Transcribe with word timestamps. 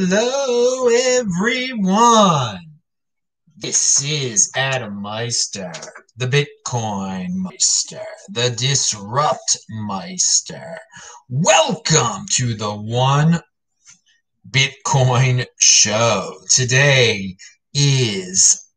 Hello, 0.00 0.86
everyone. 1.18 2.60
This 3.56 4.00
is 4.04 4.48
Adam 4.54 5.02
Meister, 5.02 5.72
the 6.16 6.26
Bitcoin 6.28 7.30
Meister, 7.32 8.06
the 8.28 8.50
Disrupt 8.50 9.58
Meister. 9.68 10.78
Welcome 11.28 12.26
to 12.34 12.54
the 12.54 12.70
One 12.70 13.40
Bitcoin 14.48 15.44
Show. 15.58 16.32
Today 16.48 17.36
is 17.74 18.70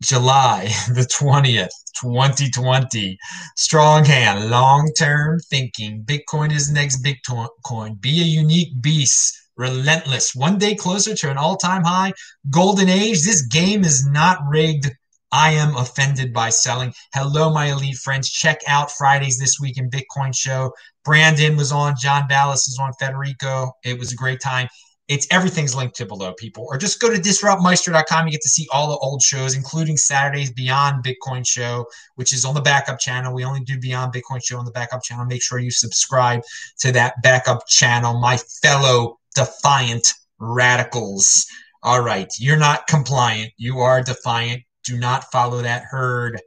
July 0.00 0.66
the 0.94 1.08
20th, 1.12 1.74
2020. 2.00 3.18
Strong 3.56 4.04
hand, 4.04 4.48
long 4.48 4.88
term 4.96 5.40
thinking. 5.50 6.04
Bitcoin 6.04 6.52
is 6.52 6.70
next 6.70 7.02
Bitcoin. 7.02 8.00
Be 8.00 8.20
a 8.20 8.24
unique 8.24 8.80
beast. 8.80 9.41
Relentless. 9.56 10.34
One 10.34 10.58
day 10.58 10.74
closer 10.74 11.14
to 11.14 11.30
an 11.30 11.38
all 11.38 11.56
time 11.56 11.84
high. 11.84 12.12
Golden 12.50 12.88
age. 12.88 13.22
This 13.22 13.46
game 13.46 13.84
is 13.84 14.06
not 14.06 14.38
rigged. 14.48 14.90
I 15.32 15.52
am 15.52 15.76
offended 15.76 16.32
by 16.32 16.50
selling. 16.50 16.92
Hello, 17.14 17.50
my 17.50 17.72
elite 17.72 17.96
friends. 17.96 18.30
Check 18.30 18.60
out 18.66 18.92
Fridays 18.92 19.38
this 19.38 19.58
week 19.58 19.78
in 19.78 19.90
Bitcoin 19.90 20.36
show. 20.36 20.72
Brandon 21.04 21.56
was 21.56 21.72
on. 21.72 21.94
John 21.98 22.28
Vallis 22.28 22.68
is 22.68 22.78
on. 22.78 22.92
Federico. 23.00 23.72
It 23.82 23.98
was 23.98 24.12
a 24.12 24.16
great 24.16 24.40
time. 24.40 24.68
It's 25.08 25.26
everything's 25.30 25.74
linked 25.74 25.96
to 25.96 26.06
below, 26.06 26.32
people. 26.34 26.66
Or 26.68 26.76
just 26.76 27.00
go 27.00 27.12
to 27.12 27.20
disruptmeister.com. 27.20 28.26
You 28.26 28.32
get 28.32 28.42
to 28.42 28.48
see 28.48 28.68
all 28.72 28.88
the 28.88 28.98
old 28.98 29.20
shows, 29.20 29.54
including 29.54 29.96
Saturday's 29.96 30.52
Beyond 30.52 31.04
Bitcoin 31.04 31.46
show, 31.46 31.86
which 32.14 32.32
is 32.32 32.44
on 32.44 32.54
the 32.54 32.60
backup 32.60 32.98
channel. 32.98 33.34
We 33.34 33.44
only 33.44 33.60
do 33.60 33.78
Beyond 33.80 34.14
Bitcoin 34.14 34.42
show 34.44 34.58
on 34.58 34.64
the 34.64 34.70
backup 34.70 35.02
channel. 35.02 35.24
Make 35.24 35.42
sure 35.42 35.58
you 35.58 35.70
subscribe 35.70 36.42
to 36.80 36.92
that 36.92 37.20
backup 37.22 37.66
channel, 37.66 38.20
my 38.20 38.36
fellow 38.62 39.18
defiant 39.34 40.06
radicals. 40.38 41.46
All 41.82 42.00
right, 42.00 42.28
you're 42.38 42.58
not 42.58 42.86
compliant. 42.86 43.52
You 43.56 43.78
are 43.80 44.02
defiant. 44.02 44.62
Do 44.84 44.98
not 44.98 45.30
follow 45.30 45.62
that 45.62 45.84
herd. 45.84 46.40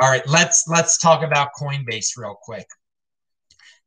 All 0.00 0.08
right, 0.08 0.26
let's 0.26 0.66
let's 0.68 0.98
talk 0.98 1.22
about 1.22 1.50
Coinbase 1.58 2.16
real 2.16 2.36
quick. 2.42 2.66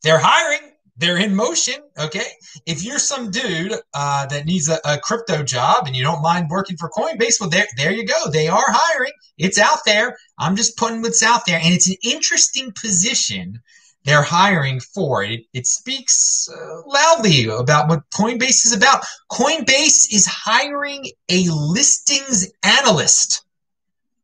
They're 0.04 0.20
hiring 0.20 0.72
they're 0.98 1.18
in 1.18 1.36
motion. 1.36 1.76
Okay. 2.00 2.26
If 2.66 2.84
you're 2.84 3.00
some 3.00 3.30
dude 3.30 3.74
uh, 3.94 4.26
that 4.28 4.46
needs 4.46 4.68
a, 4.68 4.80
a, 4.84 4.98
crypto 4.98 5.44
job 5.44 5.86
and 5.86 5.96
you 5.96 6.04
don't 6.04 6.24
mind 6.24 6.50
working 6.50 6.76
for 6.76 6.90
Coinbase, 6.90 7.40
well, 7.40 7.50
there, 7.50 7.68
there 7.78 7.92
you 7.92 8.06
go. 8.06 8.30
They 8.32 8.48
are 8.48 8.66
hiring. 8.68 9.12
It's 9.38 9.60
out 9.60 9.80
there. 9.86 10.18
I'm 10.40 10.56
just 10.56 10.76
putting 10.76 11.02
what's 11.02 11.22
out 11.22 11.46
there. 11.46 11.60
And 11.64 11.74
it's 11.74 11.88
an 11.88 11.98
interesting 12.04 12.72
position 12.72 13.62
they're 14.08 14.24
hiring 14.24 14.80
for. 14.80 15.22
It, 15.22 15.42
it 15.54 15.68
speaks 15.68 16.48
uh, 16.50 16.82
loudly 16.86 17.46
about 17.48 17.90
what 17.90 18.10
Coinbase 18.12 18.66
is 18.66 18.74
about. 18.74 19.04
Coinbase 19.30 20.14
is 20.14 20.26
hiring 20.26 21.12
a 21.28 21.44
listings 21.50 22.50
analyst. 22.64 23.44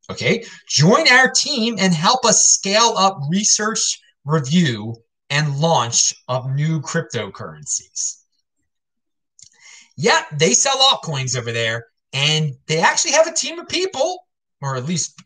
Okay. 0.09 0.45
Join 0.69 1.09
our 1.09 1.29
team 1.29 1.75
and 1.79 1.93
help 1.93 2.23
us 2.23 2.45
scale 2.45 2.93
up 2.97 3.19
research 3.29 3.99
review 4.23 4.95
and 5.29 5.59
launch 5.59 6.13
of 6.29 6.49
new 6.55 6.79
cryptocurrencies. 6.79 8.21
Yeah, 9.97 10.23
they 10.31 10.53
sell 10.53 10.77
altcoins 10.77 11.37
over 11.37 11.51
there, 11.51 11.87
and 12.13 12.53
they 12.67 12.79
actually 12.79 13.11
have 13.11 13.27
a 13.27 13.33
team 13.33 13.59
of 13.59 13.67
people, 13.67 14.27
or 14.61 14.77
at 14.77 14.85
least 14.85 15.21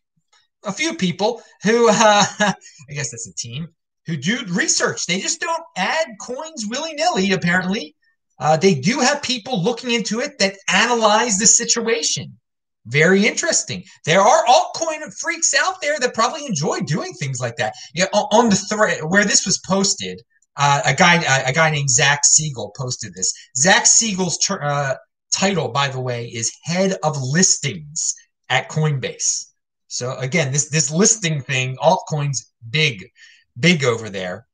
a 0.64 0.72
few 0.72 0.96
people, 0.96 1.44
who 1.62 1.90
uh, 1.90 1.94
I 2.40 2.56
guess 2.90 3.12
that's 3.12 3.28
a 3.28 3.36
team 3.36 3.70
who 4.08 4.18
do 4.18 4.40
research. 4.50 5.06
They 5.06 5.20
just 5.20 5.40
don't 5.40 5.64
add 5.76 6.08
coins 6.20 6.66
willy 6.68 6.94
nilly, 6.94 7.34
apparently. 7.34 7.96
Uh, 8.40 8.58
they 8.58 8.74
do 8.76 9.00
have 9.00 9.22
people 9.22 9.62
looking 9.62 9.92
into 9.92 10.20
it 10.20 10.40
that 10.40 10.58
analyze 10.70 11.38
the 11.38 11.46
situation. 11.46 12.38
Very 12.86 13.28
interesting. 13.28 13.84
There 14.06 14.22
are 14.22 14.46
altcoin 14.46 15.14
freaks 15.20 15.54
out 15.54 15.82
there 15.82 16.00
that 16.00 16.14
probably 16.14 16.46
enjoy 16.46 16.80
doing 16.82 17.14
things 17.14 17.42
like 17.42 17.58
that. 17.58 17.74
Yeah, 17.94 18.06
on 18.14 18.50
the 18.50 18.56
thread 18.56 19.02
where 19.02 19.26
this 19.26 19.46
was 19.46 19.60
posted, 19.60 20.22
uh, 20.56 20.82
a 20.86 20.94
guy 20.94 21.16
a 21.46 21.52
guy 21.52 21.70
named 21.70 21.90
Zach 21.90 22.22
Siegel 22.24 22.74
posted 22.78 23.14
this. 23.14 23.34
Zach 23.58 23.86
Siegel's 23.86 24.40
uh, 24.50 24.96
title, 25.34 25.68
by 25.68 25.90
the 25.90 26.00
way, 26.00 26.28
is 26.28 26.56
head 26.64 26.98
of 27.04 27.22
listings 27.22 28.16
at 28.48 28.70
Coinbase. 28.70 29.48
So 29.88 30.16
again, 30.18 30.54
this 30.54 30.70
this 30.70 30.90
listing 30.90 31.42
thing, 31.42 31.76
altcoins, 31.78 32.38
big, 32.70 33.06
big 33.60 33.84
over 33.84 34.10
there. 34.10 34.48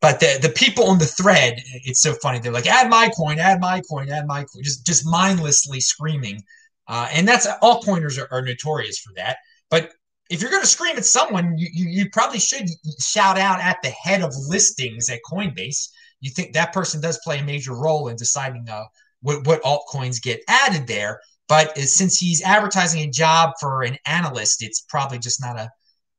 But 0.00 0.20
the, 0.20 0.38
the 0.40 0.50
people 0.50 0.84
on 0.84 0.98
the 0.98 1.06
thread, 1.06 1.60
it's 1.84 2.00
so 2.00 2.14
funny. 2.14 2.38
They're 2.38 2.52
like, 2.52 2.68
add 2.68 2.88
my 2.88 3.10
coin, 3.16 3.40
add 3.40 3.60
my 3.60 3.80
coin, 3.90 4.08
add 4.10 4.26
my 4.26 4.44
coin, 4.44 4.62
just 4.62 4.86
just 4.86 5.04
mindlessly 5.04 5.80
screaming 5.80 6.42
uh, 6.88 7.06
and 7.12 7.28
that's 7.28 7.46
altcoiners 7.62 8.18
are, 8.20 8.28
are 8.32 8.42
notorious 8.42 8.98
for 8.98 9.12
that. 9.14 9.36
But 9.70 9.92
if 10.30 10.40
you're 10.40 10.50
going 10.50 10.62
to 10.62 10.68
scream 10.68 10.96
at 10.96 11.04
someone, 11.04 11.56
you, 11.58 11.68
you, 11.72 11.88
you, 11.88 12.10
probably 12.10 12.38
should 12.38 12.66
shout 12.98 13.38
out 13.38 13.60
at 13.60 13.78
the 13.82 13.90
head 13.90 14.22
of 14.22 14.32
listings 14.48 15.08
at 15.10 15.20
Coinbase. 15.30 15.88
You 16.20 16.30
think 16.30 16.52
that 16.52 16.72
person 16.72 17.00
does 17.00 17.20
play 17.22 17.38
a 17.38 17.44
major 17.44 17.74
role 17.74 18.08
in 18.08 18.16
deciding 18.16 18.68
uh, 18.68 18.84
what, 19.20 19.46
what 19.46 19.62
altcoins 19.62 20.22
get 20.22 20.40
added 20.48 20.86
there. 20.86 21.20
But 21.46 21.78
since 21.78 22.18
he's 22.18 22.42
advertising 22.42 23.02
a 23.02 23.10
job 23.10 23.52
for 23.60 23.82
an 23.82 23.96
analyst, 24.04 24.62
it's 24.62 24.82
probably 24.82 25.18
just 25.18 25.40
not 25.40 25.58
a, 25.58 25.70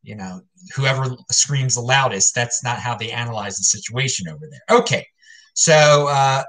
you 0.01 0.15
know, 0.15 0.41
whoever 0.75 1.15
screams 1.29 1.75
the 1.75 1.81
loudest. 1.81 2.35
That's 2.35 2.63
not 2.63 2.79
how 2.79 2.95
they 2.95 3.11
analyze 3.11 3.57
the 3.57 3.63
situation 3.63 4.27
over 4.29 4.47
there. 4.49 4.79
Okay. 4.79 5.05
So 5.53 6.07
uh, 6.09 6.43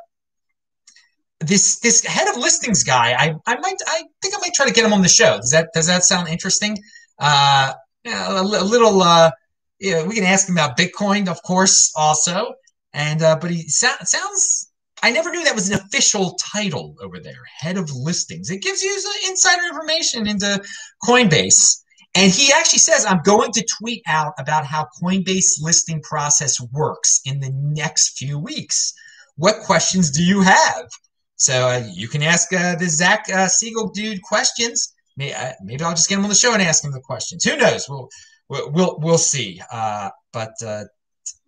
this 1.40 1.80
this 1.80 2.04
head 2.04 2.28
of 2.28 2.36
listings 2.36 2.84
guy, 2.84 3.12
I, 3.12 3.34
I 3.46 3.56
might 3.58 3.76
I 3.86 4.04
think 4.22 4.34
I 4.34 4.38
might 4.40 4.54
try 4.54 4.66
to 4.66 4.72
get 4.72 4.84
him 4.84 4.92
on 4.92 5.02
the 5.02 5.08
show. 5.08 5.36
Does 5.36 5.50
that 5.50 5.68
does 5.74 5.86
that 5.86 6.04
sound 6.04 6.28
interesting? 6.28 6.78
Uh, 7.18 7.72
a, 8.06 8.42
little 8.42 9.02
uh, 9.02 9.30
yeah, 9.78 10.06
we 10.06 10.14
can 10.14 10.24
ask 10.24 10.48
him 10.48 10.56
about 10.56 10.76
Bitcoin, 10.76 11.28
of 11.28 11.42
course, 11.42 11.92
also. 11.96 12.54
And 12.92 13.22
uh, 13.22 13.36
but 13.40 13.50
he 13.50 13.68
so- 13.68 13.88
sounds. 14.02 14.68
I 15.02 15.10
never 15.10 15.30
knew 15.30 15.42
that 15.44 15.54
was 15.54 15.70
an 15.70 15.76
official 15.76 16.34
title 16.34 16.94
over 17.00 17.18
there, 17.20 17.42
head 17.58 17.78
of 17.78 17.90
listings. 17.90 18.50
It 18.50 18.60
gives 18.60 18.82
you 18.82 18.94
insider 19.28 19.62
information 19.62 20.26
into 20.26 20.62
Coinbase. 21.02 21.79
And 22.14 22.32
he 22.32 22.52
actually 22.52 22.80
says, 22.80 23.06
I'm 23.06 23.22
going 23.22 23.52
to 23.52 23.66
tweet 23.78 24.02
out 24.08 24.32
about 24.38 24.66
how 24.66 24.88
Coinbase 25.00 25.62
listing 25.62 26.02
process 26.02 26.60
works 26.72 27.20
in 27.24 27.38
the 27.38 27.50
next 27.52 28.18
few 28.18 28.38
weeks. 28.38 28.92
What 29.36 29.60
questions 29.64 30.10
do 30.10 30.22
you 30.24 30.42
have? 30.42 30.88
So 31.36 31.68
uh, 31.68 31.82
you 31.94 32.08
can 32.08 32.22
ask 32.22 32.52
uh, 32.52 32.74
the 32.74 32.88
Zach 32.88 33.24
uh, 33.32 33.46
Siegel 33.46 33.88
dude 33.90 34.22
questions. 34.22 34.92
Maybe, 35.16 35.32
uh, 35.34 35.52
maybe 35.62 35.84
I'll 35.84 35.92
just 35.92 36.08
get 36.08 36.18
him 36.18 36.24
on 36.24 36.28
the 36.28 36.34
show 36.34 36.52
and 36.52 36.60
ask 36.60 36.84
him 36.84 36.92
the 36.92 37.00
questions. 37.00 37.44
Who 37.44 37.56
knows? 37.56 37.88
We'll 37.88 38.08
we'll 38.48 38.98
we'll 38.98 39.16
see. 39.16 39.60
Uh, 39.72 40.10
but 40.32 40.52
uh, 40.66 40.84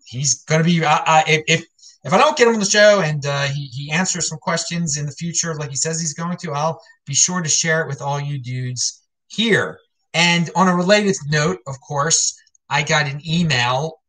he's 0.07 0.45
going 0.45 0.61
to 0.61 0.65
be 0.65 0.81
if 0.83 1.65
if 2.05 2.13
I 2.13 2.19
don't 2.19 2.39
get 2.39 2.49
him 2.49 2.55
on 2.55 2.61
the 2.61 2.67
show 2.67 3.01
and 3.01 3.23
he 3.53 3.67
he 3.67 3.91
answers 3.91 4.29
some 4.29 4.39
questions 4.39 4.97
in 4.97 5.05
the 5.05 5.13
future 5.13 5.55
like 5.57 5.71
he 5.71 5.77
says 5.77 6.01
he's 6.01 6.15
going 6.15 6.39
to, 6.39 6.53
I'll 6.53 6.81
be 7.05 7.15
sure 7.15 7.43
to 7.43 7.49
share 7.49 7.83
it 7.83 7.89
with 7.89 8.01
all 8.01 8.19
you 8.19 8.39
dudes 8.39 9.03
here. 9.27 9.79
And 10.15 10.51
on 10.55 10.69
a 10.69 10.77
related 10.77 11.17
note, 11.29 11.59
of 11.67 11.81
course, 11.81 12.39
I 12.69 12.83
got 12.83 13.07
an 13.07 13.21
email 13.27 14.01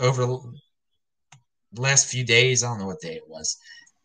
over 0.00 0.26
the 0.26 1.80
last 1.80 2.06
few 2.08 2.24
days. 2.24 2.62
I 2.62 2.68
don't 2.68 2.78
know 2.78 2.86
what 2.86 3.00
day 3.00 3.14
it 3.14 3.28
was 3.28 3.56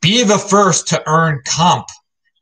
be 0.06 0.24
the 0.24 0.38
first 0.38 0.88
to 0.88 1.02
earn 1.10 1.42
comp 1.48 1.88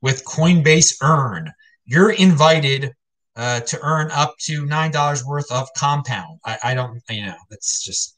with 0.02 0.26
Coinbase 0.26 0.96
Earn. 1.02 1.50
You're 1.86 2.12
invited 2.12 2.92
uh, 3.38 3.62
to 3.62 3.80
earn 3.82 4.12
up 4.12 4.36
to 4.42 4.66
nine 4.66 4.92
dollars 4.92 5.24
worth 5.24 5.50
of 5.50 5.70
compound. 5.78 6.40
I, 6.46 6.58
I, 6.62 6.74
don't, 6.74 7.02
you 7.10 7.26
know, 7.26 7.36
that's 7.50 7.84
just. 7.84 8.16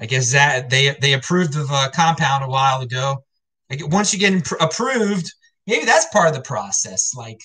I 0.00 0.06
guess 0.06 0.32
that 0.32 0.70
they 0.70 0.96
they 1.00 1.12
approved 1.12 1.54
of 1.54 1.70
a 1.70 1.90
compound 1.94 2.42
a 2.42 2.48
while 2.48 2.80
ago. 2.80 3.22
Like 3.68 3.86
once 3.92 4.12
you 4.12 4.18
get 4.18 4.50
approved, 4.58 5.30
maybe 5.66 5.84
that's 5.84 6.06
part 6.06 6.28
of 6.28 6.34
the 6.34 6.40
process. 6.40 7.12
Like, 7.14 7.38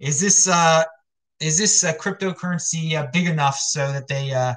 is 0.00 0.20
this 0.20 0.48
uh, 0.48 0.84
is 1.42 1.58
this 1.58 1.84
uh, 1.84 1.92
cryptocurrency 1.94 2.94
uh, 2.94 3.08
big 3.12 3.26
enough 3.26 3.56
so 3.56 3.92
that 3.92 4.08
they 4.08 4.32
uh, 4.32 4.54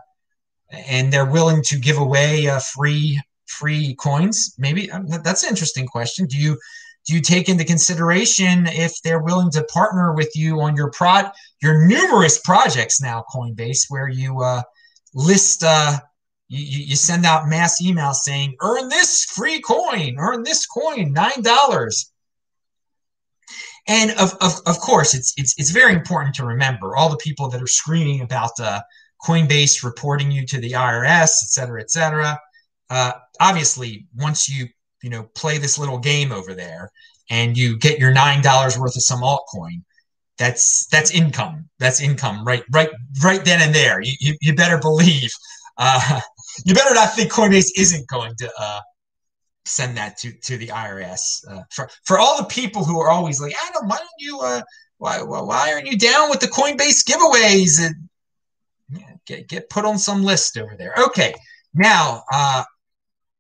and 0.72 1.12
they're 1.12 1.26
willing 1.26 1.62
to 1.64 1.80
give 1.80 1.98
away 1.98 2.46
a 2.46 2.60
free 2.60 3.20
free 3.48 3.96
coins? 3.96 4.56
Maybe 4.58 4.92
um, 4.92 5.08
that's 5.24 5.44
an 5.44 5.50
interesting 5.50 5.88
question. 5.88 6.28
Do 6.28 6.38
you 6.38 6.58
do 7.06 7.14
you 7.14 7.22
take 7.22 7.50
into 7.50 7.64
consideration 7.64 8.68
if 8.68 9.02
they're 9.04 9.22
willing 9.22 9.52
to 9.52 9.64
partner 9.66 10.14
with 10.14 10.32
you 10.36 10.62
on 10.62 10.76
your 10.76 10.92
prod 10.92 11.32
your 11.62 11.88
numerous 11.88 12.40
projects 12.40 13.02
now 13.02 13.24
Coinbase 13.34 13.86
where 13.90 14.08
you 14.08 14.42
uh, 14.42 14.62
list 15.14 15.64
uh, 15.64 16.00
you, 16.48 16.84
you 16.84 16.96
send 16.96 17.26
out 17.26 17.48
mass 17.48 17.82
emails 17.82 18.16
saying 18.16 18.56
earn 18.62 18.90
this 18.90 19.26
free 19.26 19.62
coin, 19.62 20.16
earn 20.18 20.44
this 20.44 20.66
coin, 20.66 21.12
nine 21.14 21.42
dollars. 21.42 22.12
And 23.88 24.12
of, 24.12 24.34
of, 24.42 24.54
of 24.66 24.80
course, 24.80 25.14
it's, 25.14 25.34
it's, 25.38 25.54
it's 25.58 25.72
very 25.72 25.94
important 25.94 26.34
to 26.36 26.46
remember 26.46 26.96
all 26.96 27.10
the 27.10 27.18
people 27.18 27.50
that 27.50 27.62
are 27.62 27.68
screaming 27.68 28.22
about 28.22 28.52
uh, 28.60 28.82
Coinbase 29.24 29.84
reporting 29.84 30.32
you 30.32 30.46
to 30.48 30.60
the 30.60 30.72
IRS, 30.72 31.44
et 31.44 31.50
cetera, 31.50 31.82
et 31.82 31.92
cetera 31.92 32.40
uh, 32.90 33.12
obviously 33.40 34.06
once 34.16 34.48
you 34.48 34.68
you 35.02 35.10
know 35.10 35.24
play 35.36 35.58
this 35.58 35.78
little 35.78 35.98
game 35.98 36.32
over 36.32 36.54
there 36.54 36.92
and 37.30 37.58
you 37.58 37.78
get 37.78 38.00
your 38.00 38.14
nine 38.14 38.42
dollars 38.42 38.78
worth 38.78 38.96
of 38.96 39.04
some 39.04 39.22
altcoin, 39.22 39.84
that's 40.38 40.86
that's 40.88 41.12
income. 41.12 41.70
That's 41.80 42.02
income 42.02 42.46
right 42.46 42.64
right 42.72 42.90
right 43.24 43.44
then 43.44 43.62
and 43.62 43.74
there. 43.74 44.02
You 44.02 44.14
you, 44.20 44.38
you 44.42 44.56
better 44.56 44.78
believe. 44.78 45.32
Uh, 45.78 46.22
you 46.66 46.74
better 46.74 46.94
not 46.94 47.14
think 47.14 47.32
Coinbase 47.32 47.72
isn't 47.78 48.08
going 48.08 48.34
to 48.38 48.50
uh, 48.60 48.80
send 49.66 49.98
that 49.98 50.18
to 50.18 50.32
to 50.32 50.58
the 50.58 50.68
IRS. 50.68 51.44
Uh, 51.50 51.62
for 51.72 51.90
for 52.04 52.20
all 52.20 52.38
the 52.38 52.48
people 52.48 52.84
who 52.84 53.00
are 53.00 53.10
always 53.10 53.42
like, 53.42 53.54
Adam, 53.68 53.88
why 53.88 53.98
don't 53.98 54.10
you 54.20 54.40
uh, 54.40 54.62
why 54.98 55.22
why 55.22 55.74
aren't 55.74 55.88
you 55.88 55.98
down 55.98 56.30
with 56.30 56.40
the 56.40 56.48
Coinbase 56.48 57.04
giveaways 57.06 57.86
and 57.86 57.96
yeah, 58.90 59.14
get 59.26 59.48
get 59.48 59.70
put 59.70 59.86
on 59.86 59.98
some 59.98 60.24
list 60.24 60.58
over 60.58 60.76
there. 60.78 60.94
Okay, 61.08 61.34
now 61.74 62.24
uh, 62.32 62.64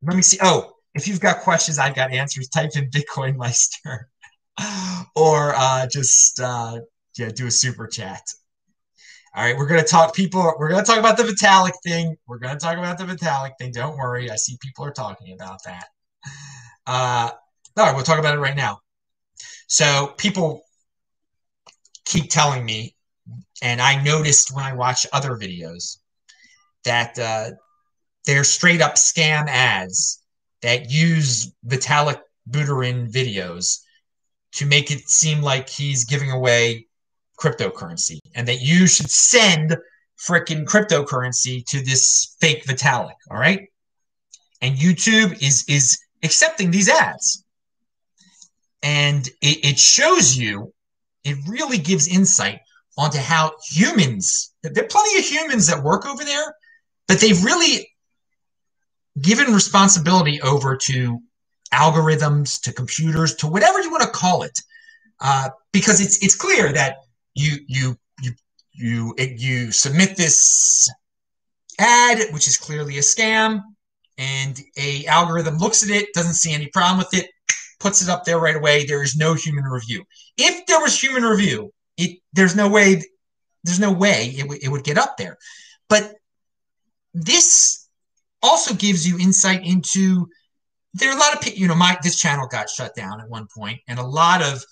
let 0.01 0.15
me 0.15 0.21
see. 0.21 0.37
Oh, 0.41 0.73
if 0.93 1.07
you've 1.07 1.19
got 1.19 1.41
questions, 1.41 1.79
I've 1.79 1.95
got 1.95 2.11
answers. 2.11 2.49
Type 2.49 2.71
in 2.75 2.89
Bitcoin 2.89 3.35
Meister, 3.35 4.09
or 5.15 5.53
uh, 5.55 5.87
just 5.87 6.39
uh, 6.39 6.79
yeah, 7.17 7.29
do 7.29 7.47
a 7.47 7.51
super 7.51 7.87
chat. 7.87 8.21
All 9.35 9.43
right, 9.43 9.57
we're 9.57 9.67
gonna 9.67 9.83
talk. 9.83 10.15
People, 10.15 10.53
we're 10.57 10.69
gonna 10.69 10.83
talk 10.83 10.99
about 10.99 11.17
the 11.17 11.23
Vitalik 11.23 11.73
thing. 11.83 12.15
We're 12.27 12.39
gonna 12.39 12.59
talk 12.59 12.77
about 12.77 12.97
the 12.97 13.03
Vitalik 13.03 13.51
thing. 13.59 13.71
Don't 13.71 13.97
worry. 13.97 14.31
I 14.31 14.37
see 14.37 14.57
people 14.61 14.85
are 14.85 14.91
talking 14.91 15.33
about 15.33 15.63
that. 15.65 15.87
Uh, 16.87 17.31
all 17.77 17.85
right, 17.85 17.95
we'll 17.95 18.03
talk 18.03 18.19
about 18.19 18.35
it 18.35 18.39
right 18.39 18.55
now. 18.55 18.79
So 19.67 20.13
people 20.17 20.63
keep 22.05 22.29
telling 22.29 22.63
me, 22.63 22.95
and 23.61 23.81
I 23.81 24.01
noticed 24.03 24.53
when 24.53 24.63
I 24.63 24.73
watch 24.73 25.07
other 25.11 25.31
videos 25.31 25.97
that 26.83 27.17
uh, 27.17 27.51
they're 28.25 28.43
straight 28.43 28.81
up 28.81 28.95
scam 28.95 29.47
ads 29.47 30.23
that 30.61 30.89
use 30.89 31.51
Vitalik 31.67 32.21
Buterin 32.49 33.11
videos 33.11 33.79
to 34.53 34.65
make 34.65 34.91
it 34.91 35.09
seem 35.09 35.41
like 35.41 35.67
he's 35.67 36.05
giving 36.05 36.31
away 36.31 36.87
cryptocurrency 37.39 38.19
and 38.35 38.47
that 38.47 38.61
you 38.61 38.87
should 38.87 39.09
send 39.09 39.77
freaking 40.17 40.63
cryptocurrency 40.65 41.65
to 41.65 41.83
this 41.83 42.35
fake 42.39 42.63
Vitalik. 42.65 43.15
All 43.29 43.37
right. 43.37 43.67
And 44.61 44.77
YouTube 44.77 45.41
is 45.41 45.65
is 45.67 45.99
accepting 46.25 46.71
these 46.71 46.89
ads. 46.89 47.43
And 48.83 49.27
it, 49.41 49.65
it 49.65 49.79
shows 49.79 50.37
you, 50.37 50.73
it 51.23 51.37
really 51.47 51.77
gives 51.77 52.07
insight 52.07 52.59
onto 52.97 53.17
how 53.17 53.53
humans, 53.65 54.53
there 54.61 54.83
are 54.83 54.87
plenty 54.87 55.19
of 55.19 55.25
humans 55.25 55.67
that 55.67 55.83
work 55.83 56.05
over 56.05 56.23
there, 56.23 56.53
but 57.07 57.19
they've 57.19 57.43
really 57.43 57.89
given 59.21 59.53
responsibility 59.53 60.41
over 60.41 60.75
to 60.75 61.19
algorithms, 61.73 62.61
to 62.61 62.71
computers, 62.71 63.35
to 63.35 63.47
whatever 63.47 63.81
you 63.81 63.91
want 63.91 64.03
to 64.03 64.09
call 64.09 64.43
it, 64.43 64.57
uh, 65.19 65.49
because 65.71 66.01
it's 66.01 66.23
it's 66.23 66.35
clear 66.35 66.71
that 66.71 66.97
you 67.33 67.57
you 67.67 67.97
you 68.21 68.31
you 68.73 69.15
you 69.17 69.71
submit 69.71 70.15
this 70.15 70.89
ad, 71.79 72.19
which 72.31 72.47
is 72.47 72.57
clearly 72.57 72.97
a 72.97 73.01
scam, 73.01 73.61
and 74.17 74.59
a 74.77 75.05
algorithm 75.05 75.57
looks 75.57 75.83
at 75.83 75.89
it, 75.89 76.13
doesn't 76.13 76.35
see 76.35 76.53
any 76.53 76.67
problem 76.67 76.97
with 76.97 77.13
it, 77.13 77.29
puts 77.79 78.01
it 78.01 78.09
up 78.09 78.23
there 78.23 78.39
right 78.39 78.55
away. 78.55 78.85
There 78.85 79.03
is 79.03 79.15
no 79.15 79.33
human 79.33 79.65
review. 79.65 80.03
If 80.37 80.65
there 80.65 80.79
was 80.79 81.01
human 81.01 81.23
review, 81.23 81.71
it 81.97 82.19
there's 82.33 82.55
no 82.55 82.69
way 82.69 83.01
there's 83.63 83.79
no 83.79 83.91
way 83.91 84.27
it, 84.37 84.41
w- 84.41 84.59
it 84.61 84.69
would 84.69 84.83
get 84.83 84.97
up 84.97 85.17
there. 85.17 85.37
But 85.89 86.15
this 87.13 87.87
also 88.43 88.73
gives 88.73 89.07
you 89.07 89.17
insight 89.17 89.65
into 89.65 90.27
there 90.93 91.09
are 91.09 91.15
a 91.15 91.19
lot 91.19 91.35
of 91.35 91.57
you 91.57 91.67
know 91.67 91.75
my 91.75 91.97
this 92.03 92.19
channel 92.19 92.47
got 92.47 92.69
shut 92.69 92.95
down 92.95 93.19
at 93.19 93.29
one 93.29 93.47
point 93.53 93.79
and 93.87 93.99
a 93.99 94.03
lot 94.03 94.41
of 94.41 94.63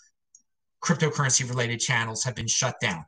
cryptocurrency 0.84 1.48
related 1.48 1.80
channels 1.80 2.24
have 2.24 2.36
been 2.36 2.48
shut 2.48 2.80
down 2.80 3.04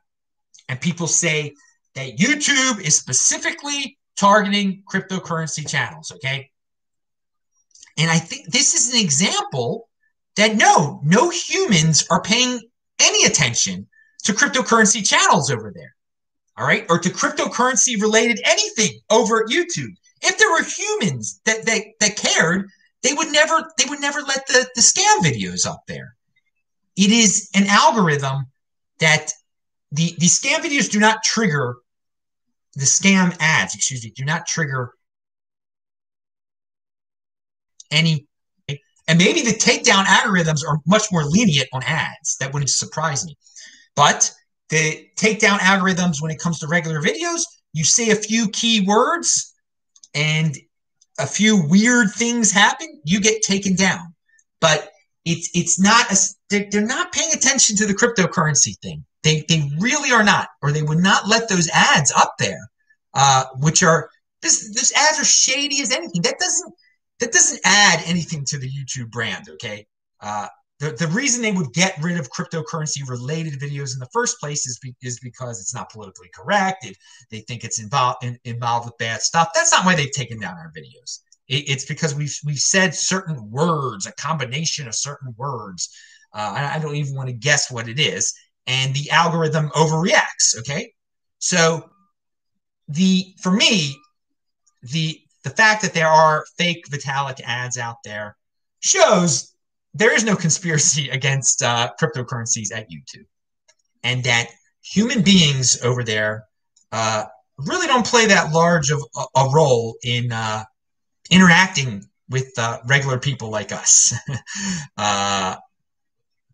and 0.68 0.80
people 0.80 1.06
say 1.06 1.52
that 1.94 2.16
youtube 2.18 2.80
is 2.80 2.96
specifically 2.96 3.98
targeting 4.18 4.82
cryptocurrency 4.90 5.68
channels 5.68 6.12
okay? 6.12 6.50
And 7.98 8.10
i 8.10 8.18
think 8.18 8.50
this 8.50 8.74
is 8.74 8.94
an 8.94 9.00
example 9.00 9.88
that 10.36 10.56
no 10.56 11.00
no 11.04 11.30
humans 11.30 12.06
are 12.10 12.22
paying 12.22 12.60
any 13.00 13.24
attention 13.24 13.86
to 14.24 14.32
cryptocurrency 14.32 15.06
channels 15.06 15.50
over 15.50 15.72
there 15.74 15.96
all 16.58 16.66
right? 16.66 16.86
Or 16.88 16.98
to 16.98 17.10
cryptocurrency 17.10 18.00
related 18.00 18.40
anything 18.44 19.00
over 19.10 19.42
at 19.42 19.50
youtube. 19.50 19.94
If 20.22 20.38
there 20.38 20.50
were 20.50 20.62
humans 20.62 21.40
that, 21.44 21.66
that, 21.66 21.82
that 22.00 22.16
cared, 22.16 22.68
they 23.02 23.12
would 23.12 23.30
never 23.30 23.70
they 23.78 23.84
would 23.88 24.00
never 24.00 24.20
let 24.22 24.46
the, 24.46 24.66
the 24.74 24.80
scam 24.80 25.18
videos 25.18 25.66
up 25.66 25.82
there. 25.86 26.16
It 26.96 27.10
is 27.10 27.50
an 27.54 27.66
algorithm 27.66 28.46
that 28.98 29.32
the, 29.92 30.14
the 30.18 30.26
scam 30.26 30.58
videos 30.58 30.90
do 30.90 30.98
not 30.98 31.22
trigger 31.22 31.76
the 32.76 32.84
scam 32.84 33.36
ads, 33.40 33.74
excuse 33.74 34.04
me, 34.04 34.12
do 34.14 34.24
not 34.24 34.46
trigger 34.46 34.92
any 37.90 38.26
and 39.08 39.18
maybe 39.18 39.42
the 39.42 39.52
takedown 39.52 40.04
algorithms 40.04 40.66
are 40.66 40.78
much 40.86 41.04
more 41.12 41.24
lenient 41.24 41.68
on 41.72 41.82
ads. 41.84 42.36
That 42.38 42.52
wouldn't 42.52 42.70
surprise 42.70 43.24
me. 43.24 43.36
But 43.94 44.32
the 44.68 45.08
takedown 45.16 45.58
algorithms, 45.58 46.20
when 46.20 46.32
it 46.32 46.40
comes 46.40 46.58
to 46.58 46.66
regular 46.66 47.00
videos, 47.00 47.42
you 47.72 47.84
say 47.84 48.10
a 48.10 48.16
few 48.16 48.48
key 48.48 48.84
words 48.84 49.54
and 50.14 50.56
a 51.18 51.26
few 51.26 51.68
weird 51.68 52.10
things 52.10 52.50
happen, 52.50 53.00
you 53.04 53.20
get 53.20 53.42
taken 53.42 53.76
down. 53.76 54.14
But 54.60 54.90
it's 55.24 55.50
it's 55.54 55.78
not 55.78 56.10
a, 56.10 56.16
they're, 56.50 56.66
they're 56.70 56.86
not 56.86 57.12
paying 57.12 57.30
attention 57.32 57.76
to 57.76 57.86
the 57.86 57.94
cryptocurrency 57.94 58.78
thing. 58.82 59.04
They 59.26 59.44
they 59.48 59.68
really 59.80 60.12
are 60.12 60.22
not, 60.22 60.46
or 60.62 60.70
they 60.70 60.82
would 60.82 61.00
not 61.00 61.26
let 61.26 61.48
those 61.48 61.68
ads 61.74 62.12
up 62.16 62.34
there, 62.38 62.70
uh, 63.12 63.46
which 63.58 63.82
are 63.82 64.08
this 64.40 64.92
ads 64.94 65.18
are 65.18 65.24
shady 65.24 65.82
as 65.82 65.90
anything. 65.90 66.22
That 66.22 66.38
doesn't 66.38 66.74
that 67.18 67.32
doesn't 67.32 67.60
add 67.64 68.04
anything 68.06 68.44
to 68.44 68.56
the 68.56 68.70
YouTube 68.70 69.10
brand. 69.10 69.48
Okay, 69.54 69.84
uh, 70.20 70.46
the, 70.78 70.92
the 70.92 71.08
reason 71.08 71.42
they 71.42 71.50
would 71.50 71.72
get 71.72 72.00
rid 72.00 72.20
of 72.20 72.30
cryptocurrency 72.30 73.08
related 73.08 73.58
videos 73.58 73.94
in 73.94 73.98
the 73.98 74.08
first 74.12 74.38
place 74.38 74.64
is, 74.68 74.78
be, 74.78 74.94
is 75.02 75.18
because 75.18 75.60
it's 75.60 75.74
not 75.74 75.90
politically 75.90 76.30
correct. 76.32 76.84
It, 76.84 76.96
they 77.32 77.40
think 77.40 77.64
it's 77.64 77.80
involved 77.80 78.22
in, 78.22 78.38
involved 78.44 78.86
with 78.86 78.98
bad 78.98 79.22
stuff. 79.22 79.48
That's 79.54 79.72
not 79.72 79.84
why 79.84 79.96
they've 79.96 80.12
taken 80.12 80.38
down 80.38 80.54
our 80.54 80.70
videos. 80.76 81.20
It, 81.48 81.68
it's 81.68 81.84
because 81.84 82.14
we've 82.14 82.38
we've 82.44 82.58
said 82.58 82.94
certain 82.94 83.50
words, 83.50 84.06
a 84.06 84.12
combination 84.12 84.86
of 84.86 84.94
certain 84.94 85.34
words. 85.36 85.90
Uh, 86.32 86.52
I, 86.54 86.76
I 86.76 86.78
don't 86.78 86.94
even 86.96 87.16
want 87.16 87.28
to 87.28 87.32
guess 87.32 87.72
what 87.72 87.88
it 87.88 87.98
is, 87.98 88.34
and 88.66 88.94
the 88.94 89.10
algorithm 89.10 89.70
overreacts. 89.70 90.58
Okay, 90.58 90.92
so 91.38 91.88
the 92.88 93.34
for 93.40 93.52
me, 93.52 93.96
the 94.82 95.20
the 95.44 95.50
fact 95.50 95.82
that 95.82 95.94
there 95.94 96.08
are 96.08 96.44
fake 96.58 96.84
Vitalik 96.90 97.40
ads 97.44 97.78
out 97.78 97.96
there 98.04 98.36
shows 98.80 99.54
there 99.94 100.12
is 100.12 100.24
no 100.24 100.36
conspiracy 100.36 101.08
against 101.18 101.62
uh, 101.62 101.90
cryptocurrencies 102.00 102.74
at 102.74 102.90
YouTube, 102.90 103.26
and 104.02 104.24
that 104.24 104.50
human 104.82 105.22
beings 105.22 105.82
over 105.82 106.04
there 106.04 106.44
uh, 106.92 107.24
really 107.58 107.86
don't 107.86 108.06
play 108.06 108.26
that 108.26 108.52
large 108.52 108.90
of 108.90 109.02
a, 109.34 109.48
role 109.52 109.96
in 110.02 110.30
uh, 110.30 110.62
interacting 111.30 112.04
with 112.28 112.52
uh, 112.58 112.78
regular 112.86 113.18
people 113.18 113.50
like 113.50 113.72
us. 113.72 114.12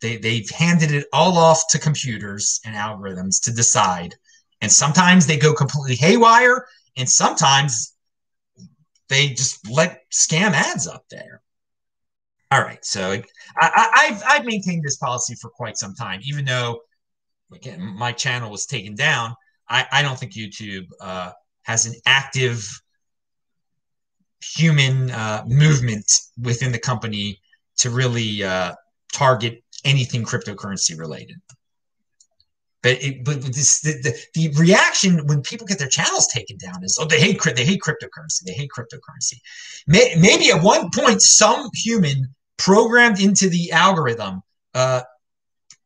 They, 0.03 0.17
they've 0.17 0.51
handed 0.51 0.91
it 0.91 1.07
all 1.13 1.39
off 1.39 1.63
to 1.71 1.79
computers 1.79 2.61
and 2.67 2.75
algorithms 2.75 3.41
to 3.45 3.53
decide. 3.53 4.15
And 4.61 4.71
sometimes 4.71 5.27
they 5.27 5.39
go 5.39 5.55
completely 5.55 5.97
haywire, 5.97 6.67
and 6.97 7.09
sometimes 7.09 7.95
they 9.09 9.29
just 9.29 9.71
let 9.71 10.03
scam 10.11 10.53
ads 10.53 10.87
up 10.87 11.05
there. 11.11 11.41
All 12.51 12.61
right, 12.61 12.85
so 12.85 13.23
I, 13.57 14.09
have 14.09 14.23
I've 14.29 14.45
maintained 14.45 14.83
this 14.85 14.97
policy 14.97 15.35
for 15.41 15.49
quite 15.49 15.79
some 15.79 15.95
time, 15.95 16.21
even 16.25 16.45
though 16.45 16.81
again 17.55 17.81
my 17.81 18.13
channel 18.13 18.51
was 18.51 18.67
taken 18.67 18.95
down. 18.95 19.35
I, 19.69 19.87
I 19.91 20.03
don't 20.03 20.19
think 20.19 20.33
YouTube 20.33 20.87
uh, 21.01 21.33
has 21.63 21.87
an 21.87 21.95
active 22.05 22.69
human 24.43 25.11
uh, 25.11 25.45
movement 25.47 26.11
within 26.41 26.73
the 26.73 26.79
company 26.79 27.41
to 27.79 27.91
really 27.91 28.45
uh, 28.45 28.75
target 29.13 29.62
anything 29.85 30.25
cryptocurrency 30.25 30.99
related. 30.99 31.41
But 32.83 33.03
it, 33.03 33.25
but 33.25 33.43
this 33.43 33.81
the, 33.81 33.93
the, 34.03 34.17
the, 34.35 34.61
reaction 34.61 35.25
when 35.29 35.41
people 35.43 35.69
get 35.69 35.79
their 35.79 35.89
channels 35.89 36.27
taken 36.27 36.57
down 36.57 36.83
is 36.83 36.99
oh 37.01 37.05
they 37.05 37.21
hate 37.21 37.41
they 37.55 37.65
hate 37.65 37.81
cryptocurrency 37.81 38.43
they 38.45 38.53
hate 38.53 38.71
cryptocurrency. 38.77 39.35
May, 39.87 40.17
maybe 40.19 40.51
at 40.51 40.62
one 40.62 40.91
point 40.91 41.23
some 41.23 41.71
human 41.75 42.35
programmed 42.57 43.21
into 43.21 43.49
the 43.49 43.71
algorithm 43.71 44.43
uh, 44.75 45.03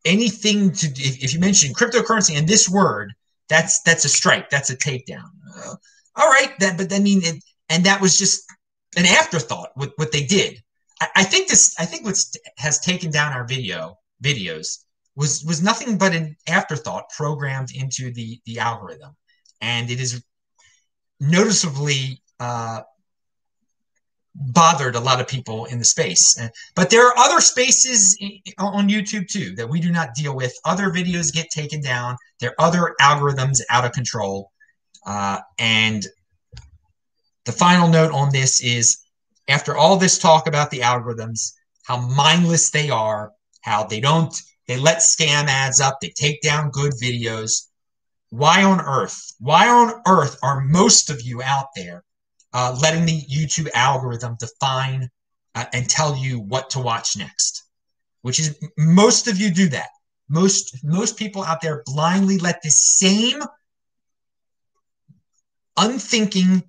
anything 0.05 0.71
to 0.71 0.87
if, 0.87 1.23
if, 1.23 1.33
you 1.33 1.39
mention 1.39 1.73
cryptocurrency 1.73 2.37
and 2.37 2.47
this 2.47 2.67
word 2.67 3.13
that's 3.47 3.81
that's 3.81 4.05
a 4.05 4.09
strike 4.09 4.49
that's 4.49 4.69
a 4.69 4.77
takedown 4.77 5.29
uh, 5.65 5.75
all 6.15 6.29
right 6.29 6.53
that 6.59 6.77
but 6.77 6.91
i 6.93 6.99
mean 6.99 7.21
it, 7.23 7.43
and 7.69 7.85
that 7.85 8.01
was 8.01 8.17
just 8.17 8.43
an 8.95 9.05
afterthought 9.05 9.69
with 9.75 9.91
what 9.97 10.11
they 10.11 10.23
did 10.23 10.61
I, 11.01 11.07
I 11.17 11.23
think 11.23 11.47
this. 11.47 11.75
I 11.79 11.85
think 11.85 12.05
what 12.05 12.17
has 12.57 12.79
taken 12.79 13.11
down 13.11 13.33
our 13.33 13.45
video 13.45 13.97
videos 14.23 14.83
was 15.15 15.43
was 15.45 15.61
nothing 15.61 15.97
but 15.97 16.15
an 16.15 16.35
afterthought 16.47 17.09
programmed 17.15 17.69
into 17.75 18.11
the 18.11 18.39
the 18.45 18.59
algorithm, 18.59 19.15
and 19.61 19.89
it 19.89 19.99
is 19.99 20.23
noticeably 21.19 22.21
uh, 22.39 22.81
bothered 24.35 24.95
a 24.95 24.99
lot 24.99 25.19
of 25.19 25.27
people 25.27 25.65
in 25.65 25.79
the 25.79 25.85
space. 25.85 26.37
But 26.75 26.89
there 26.89 27.07
are 27.07 27.17
other 27.17 27.41
spaces 27.41 28.17
on 28.59 28.87
YouTube 28.87 29.27
too 29.27 29.55
that 29.55 29.67
we 29.67 29.79
do 29.79 29.91
not 29.91 30.13
deal 30.15 30.35
with. 30.35 30.53
Other 30.65 30.89
videos 30.89 31.33
get 31.33 31.49
taken 31.49 31.81
down. 31.81 32.17
There 32.39 32.53
are 32.57 32.67
other 32.67 32.95
algorithms 33.01 33.59
out 33.69 33.85
of 33.85 33.91
control. 33.91 34.51
Uh, 35.05 35.39
and 35.57 36.05
the 37.45 37.51
final 37.51 37.87
note 37.87 38.11
on 38.11 38.29
this 38.31 38.61
is 38.61 38.97
after 39.47 39.77
all 39.77 39.97
this 39.97 40.17
talk 40.17 40.47
about 40.47 40.71
the 40.71 40.79
algorithms, 40.79 41.53
how 41.83 41.97
mindless 41.97 42.69
they 42.69 42.89
are, 42.89 43.31
how 43.61 43.83
they 43.83 43.99
don't, 43.99 44.33
they 44.67 44.77
let 44.77 44.97
scam 44.97 45.47
ads 45.47 45.79
up, 45.79 45.99
they 46.01 46.09
take 46.09 46.41
down 46.41 46.69
good 46.71 46.93
videos. 47.01 47.67
Why 48.29 48.63
on 48.63 48.81
earth? 48.81 49.33
Why 49.39 49.69
on 49.69 50.01
earth 50.05 50.37
are 50.43 50.61
most 50.61 51.09
of 51.09 51.21
you 51.21 51.41
out 51.41 51.67
there 51.75 52.03
uh, 52.53 52.77
letting 52.81 53.05
the 53.05 53.21
YouTube 53.21 53.69
algorithm 53.73 54.35
define 54.39 55.09
uh, 55.55 55.65
and 55.71 55.89
tell 55.89 56.15
you 56.17 56.39
what 56.39 56.69
to 56.71 56.79
watch 56.79 57.15
next? 57.15 57.63
Which 58.21 58.39
is 58.39 58.59
most 58.77 59.27
of 59.27 59.37
you 59.37 59.49
do 59.49 59.69
that. 59.69 59.89
Most 60.29 60.83
most 60.83 61.15
people 61.17 61.43
out 61.43 61.61
there 61.61 61.83
blindly 61.85 62.37
let 62.37 62.61
the 62.61 62.69
same 62.69 63.41
unthinking, 65.77 66.63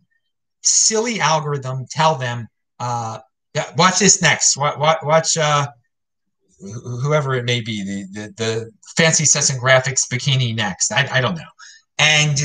silly 0.63 1.19
algorithm 1.19 1.87
tell 1.91 2.15
them, 2.15 2.47
uh, 2.81 3.19
yeah, 3.55 3.65
watch 3.77 3.99
this 3.99 4.23
next. 4.23 4.57
Watch, 4.57 4.99
watch 5.03 5.37
uh, 5.37 5.67
whoever 6.61 7.35
it 7.35 7.45
may 7.45 7.61
be, 7.61 7.83
the, 7.83 8.21
the, 8.21 8.35
the 8.37 8.71
fancy 8.97 9.25
sets 9.25 9.51
and 9.51 9.61
graphics 9.61 10.09
bikini 10.13 10.55
next. 10.55 10.93
I, 10.93 11.09
I 11.11 11.21
don't 11.21 11.35
know. 11.35 11.43
And 11.99 12.39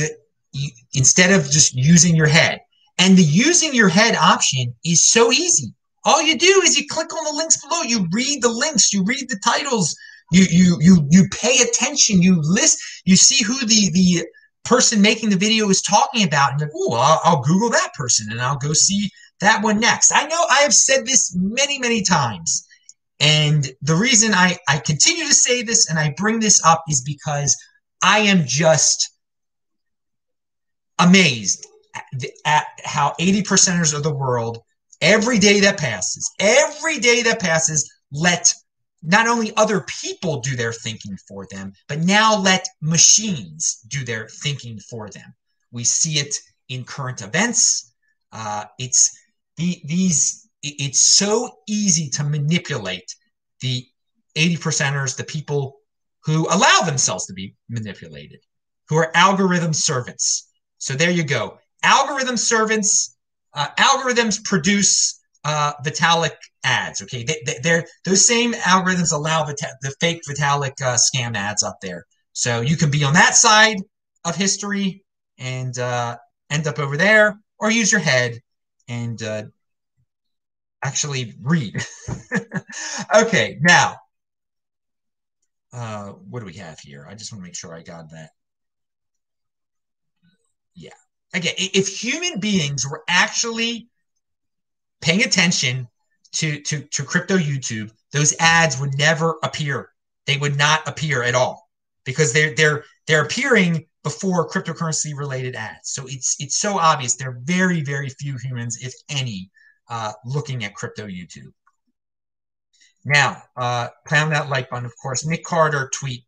you, 0.52 0.70
instead 0.94 1.32
of 1.32 1.50
just 1.50 1.74
using 1.74 2.16
your 2.16 2.26
head, 2.26 2.60
and 2.98 3.16
the 3.16 3.22
using 3.22 3.74
your 3.74 3.88
head 3.88 4.14
option 4.16 4.74
is 4.84 5.04
so 5.04 5.32
easy. 5.32 5.74
All 6.04 6.22
you 6.22 6.38
do 6.38 6.62
is 6.64 6.78
you 6.78 6.86
click 6.88 7.12
on 7.12 7.24
the 7.24 7.36
links 7.36 7.60
below. 7.64 7.82
You 7.82 8.06
read 8.12 8.42
the 8.42 8.50
links. 8.50 8.92
You 8.92 9.04
read 9.04 9.28
the 9.28 9.40
titles. 9.44 9.96
You 10.32 10.44
you 10.50 10.76
you 10.80 11.06
you 11.10 11.28
pay 11.30 11.58
attention. 11.58 12.22
You 12.22 12.40
list. 12.40 12.78
You 13.04 13.16
see 13.16 13.42
who 13.42 13.58
the 13.66 13.90
the 13.92 14.26
person 14.64 15.02
making 15.02 15.30
the 15.30 15.36
video 15.36 15.68
is 15.70 15.82
talking 15.82 16.26
about, 16.26 16.52
and 16.52 16.60
like, 16.60 16.70
oh, 16.74 16.94
I'll, 16.94 17.20
I'll 17.24 17.42
Google 17.42 17.70
that 17.70 17.94
person, 17.94 18.30
and 18.30 18.40
I'll 18.40 18.58
go 18.58 18.72
see 18.72 19.10
that 19.40 19.62
one 19.62 19.80
next. 19.80 20.12
I 20.12 20.26
know 20.26 20.44
I 20.50 20.60
have 20.60 20.74
said 20.74 21.06
this 21.06 21.34
many 21.36 21.78
many 21.78 22.02
times, 22.02 22.66
and 23.20 23.66
the 23.82 23.94
reason 23.94 24.34
I 24.34 24.58
I 24.68 24.78
continue 24.78 25.26
to 25.26 25.34
say 25.34 25.62
this 25.62 25.88
and 25.88 25.98
I 25.98 26.14
bring 26.16 26.40
this 26.40 26.64
up 26.64 26.84
is 26.88 27.02
because 27.02 27.56
I 28.02 28.20
am 28.20 28.44
just 28.46 29.10
amazed 30.98 31.66
at 32.44 32.66
how 32.84 33.14
80 33.18 33.42
percenters 33.42 33.94
of 33.94 34.02
the 34.02 34.14
world, 34.14 34.58
every 35.00 35.38
day 35.38 35.60
that 35.60 35.78
passes, 35.78 36.30
every 36.40 36.98
day 36.98 37.22
that 37.22 37.40
passes, 37.40 37.90
let 38.12 38.52
not 39.02 39.28
only 39.28 39.54
other 39.56 39.84
people 40.02 40.40
do 40.40 40.56
their 40.56 40.72
thinking 40.72 41.16
for 41.28 41.46
them, 41.50 41.72
but 41.88 42.00
now 42.00 42.36
let 42.36 42.66
machines 42.80 43.80
do 43.88 44.04
their 44.04 44.28
thinking 44.28 44.78
for 44.80 45.10
them. 45.10 45.34
We 45.70 45.84
see 45.84 46.18
it 46.18 46.36
in 46.68 46.84
current 46.84 47.22
events. 47.22 47.93
Uh, 48.34 48.64
it's 48.78 49.16
the, 49.56 49.80
these. 49.84 50.48
It's 50.62 51.00
so 51.00 51.58
easy 51.68 52.08
to 52.10 52.24
manipulate 52.24 53.14
the 53.60 53.86
80 54.34 54.56
percenters, 54.56 55.14
the 55.14 55.24
people 55.24 55.76
who 56.24 56.46
allow 56.46 56.80
themselves 56.86 57.26
to 57.26 57.34
be 57.34 57.54
manipulated, 57.68 58.40
who 58.88 58.96
are 58.96 59.10
algorithm 59.14 59.74
servants. 59.74 60.50
So 60.78 60.94
there 60.94 61.10
you 61.10 61.22
go 61.22 61.58
algorithm 61.84 62.36
servants, 62.36 63.16
uh, 63.52 63.68
algorithms 63.78 64.42
produce 64.44 65.20
uh, 65.44 65.74
Vitalik 65.84 66.34
ads. 66.64 67.02
Okay, 67.02 67.24
they, 67.62 67.70
are 67.70 67.84
those 68.04 68.26
same 68.26 68.54
algorithms 68.54 69.12
allow 69.12 69.44
the, 69.44 69.54
the 69.82 69.94
fake 70.00 70.22
Vitalik 70.28 70.80
uh, 70.82 70.96
scam 70.96 71.36
ads 71.36 71.62
up 71.62 71.76
there. 71.80 72.04
So 72.32 72.62
you 72.62 72.76
can 72.76 72.90
be 72.90 73.04
on 73.04 73.12
that 73.12 73.36
side 73.36 73.76
of 74.24 74.34
history 74.34 75.04
and 75.38 75.78
uh, 75.78 76.16
end 76.50 76.66
up 76.66 76.78
over 76.78 76.96
there, 76.96 77.38
or 77.58 77.70
use 77.70 77.90
your 77.92 78.00
head 78.00 78.40
and 78.88 79.22
uh, 79.22 79.44
actually 80.82 81.34
read. 81.40 81.76
okay, 83.14 83.58
now 83.60 83.96
uh, 85.72 86.08
what 86.08 86.40
do 86.40 86.46
we 86.46 86.54
have 86.54 86.78
here? 86.80 87.06
I 87.08 87.14
just 87.14 87.32
want 87.32 87.42
to 87.42 87.46
make 87.46 87.56
sure 87.56 87.74
I 87.74 87.82
got 87.82 88.10
that. 88.10 88.30
Yeah 90.74 90.90
again, 91.34 91.54
if 91.58 91.88
human 91.88 92.38
beings 92.38 92.88
were 92.88 93.02
actually 93.08 93.88
paying 95.02 95.22
attention 95.22 95.88
to, 96.32 96.60
to, 96.62 96.80
to 96.82 97.02
crypto 97.02 97.36
YouTube, 97.36 97.92
those 98.12 98.34
ads 98.38 98.80
would 98.80 98.96
never 98.96 99.36
appear. 99.42 99.90
They 100.26 100.38
would 100.38 100.56
not 100.56 100.86
appear 100.88 101.22
at 101.22 101.34
all 101.34 101.68
because 102.04 102.32
they're 102.32 102.54
they're 102.54 102.84
they're 103.06 103.24
appearing 103.24 103.86
before 104.02 104.48
cryptocurrency 104.48 105.16
related 105.16 105.54
ads. 105.54 105.90
So 105.90 106.04
it's 106.06 106.36
it's 106.38 106.56
so 106.56 106.78
obvious. 106.78 107.16
There 107.16 107.30
are 107.30 107.40
very 107.42 107.82
very 107.82 108.08
few 108.08 108.36
humans, 108.36 108.78
if 108.80 108.94
any, 109.08 109.50
uh, 109.88 110.12
looking 110.24 110.64
at 110.64 110.74
crypto 110.74 111.06
YouTube. 111.06 111.52
Now, 113.04 113.42
uh, 113.56 113.88
pound 114.06 114.32
that 114.32 114.48
like 114.48 114.70
button, 114.70 114.86
of 114.86 114.92
course. 115.00 115.26
Nick 115.26 115.44
Carter 115.44 115.90
tweet 115.92 116.24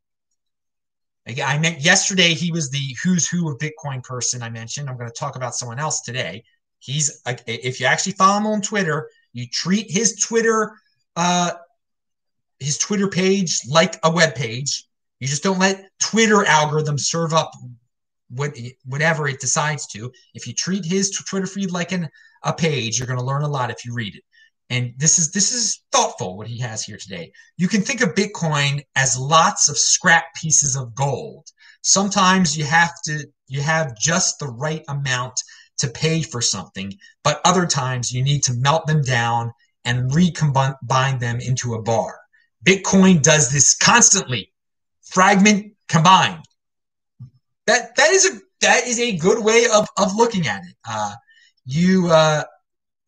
I 1.26 1.59
meant 1.59 1.80
yesterday 1.80 2.35
he 2.35 2.52
was 2.52 2.71
the 2.71 2.97
who's 3.02 3.28
who 3.28 3.50
of 3.50 3.59
Bitcoin 3.59 4.02
person 4.02 4.42
I 4.42 4.50
mentioned. 4.50 4.88
I'm 4.88 4.97
going 4.97 5.11
to 5.11 5.14
talk 5.14 5.35
about 5.37 5.54
someone 5.54 5.80
else 5.80 6.00
today. 6.02 6.45
He's 6.78 7.21
if 7.47 7.80
you 7.80 7.87
actually 7.87 8.12
follow 8.12 8.38
him 8.38 8.47
on 8.47 8.62
Twitter, 8.62 9.09
you 9.33 9.49
treat 9.49 9.90
his 9.90 10.16
Twitter 10.16 10.73
uh, 11.16 11.52
his 12.61 12.78
Twitter 12.78 13.09
page 13.09 13.61
like 13.68 13.99
a 14.04 14.11
web 14.11 14.35
page. 14.35 14.85
You 15.20 15.28
just 15.28 15.42
don't 15.42 15.58
let 15.58 15.88
Twitter 15.99 16.44
algorithm 16.44 16.99
serve 16.99 17.32
up 17.32 17.50
what 18.28 18.56
whatever 18.85 19.28
it 19.28 19.40
decides 19.40 19.87
to. 19.88 20.12
If 20.35 20.46
you 20.46 20.52
treat 20.52 20.85
his 20.85 21.11
Twitter 21.11 21.46
feed 21.46 21.70
like 21.70 21.92
an, 21.92 22.08
a 22.42 22.52
page, 22.52 22.99
you're 22.99 23.06
going 23.06 23.18
to 23.18 23.25
learn 23.25 23.42
a 23.42 23.49
lot 23.49 23.70
if 23.70 23.85
you 23.85 23.94
read 23.94 24.14
it. 24.14 24.23
And 24.68 24.92
this 24.99 25.18
is 25.18 25.30
this 25.30 25.52
is 25.52 25.82
thoughtful 25.92 26.37
what 26.37 26.49
he 26.49 26.58
has 26.58 26.82
here 26.82 26.96
today. 26.96 27.32
You 27.56 27.68
can 27.68 27.82
think 27.82 28.00
of 28.00 28.14
bitcoin 28.14 28.82
as 28.96 29.18
lots 29.18 29.68
of 29.68 29.78
scrap 29.78 30.35
pieces 30.35 30.76
of 30.76 30.94
gold. 30.94 31.46
Sometimes 31.82 32.58
you 32.58 32.64
have 32.64 32.92
to 33.04 33.26
you 33.46 33.62
have 33.62 33.96
just 33.96 34.38
the 34.38 34.49
right 34.49 34.82
amount 34.88 35.40
to 35.78 35.88
pay 35.88 36.23
for 36.23 36.40
something 36.40 36.92
but 37.23 37.40
other 37.44 37.66
times 37.66 38.11
you 38.11 38.23
need 38.23 38.42
to 38.42 38.54
melt 38.54 38.87
them 38.87 39.02
down 39.02 39.52
and 39.85 40.12
recombine 40.12 41.18
them 41.18 41.38
into 41.38 41.75
a 41.75 41.82
bar. 41.82 42.18
Bitcoin 42.66 43.23
does 43.23 43.52
this 43.52 43.76
constantly 43.76 44.52
fragment 45.06 45.72
combined. 45.88 46.42
that 47.66 47.96
that 47.96 48.10
is 48.10 48.26
a 48.26 48.40
that 48.60 48.86
is 48.86 48.98
a 48.98 49.16
good 49.16 49.44
way 49.44 49.66
of 49.72 49.86
of 49.98 50.14
looking 50.16 50.46
at 50.46 50.62
it 50.64 50.75
uh, 50.88 51.12
you 51.64 52.08
uh, 52.10 52.42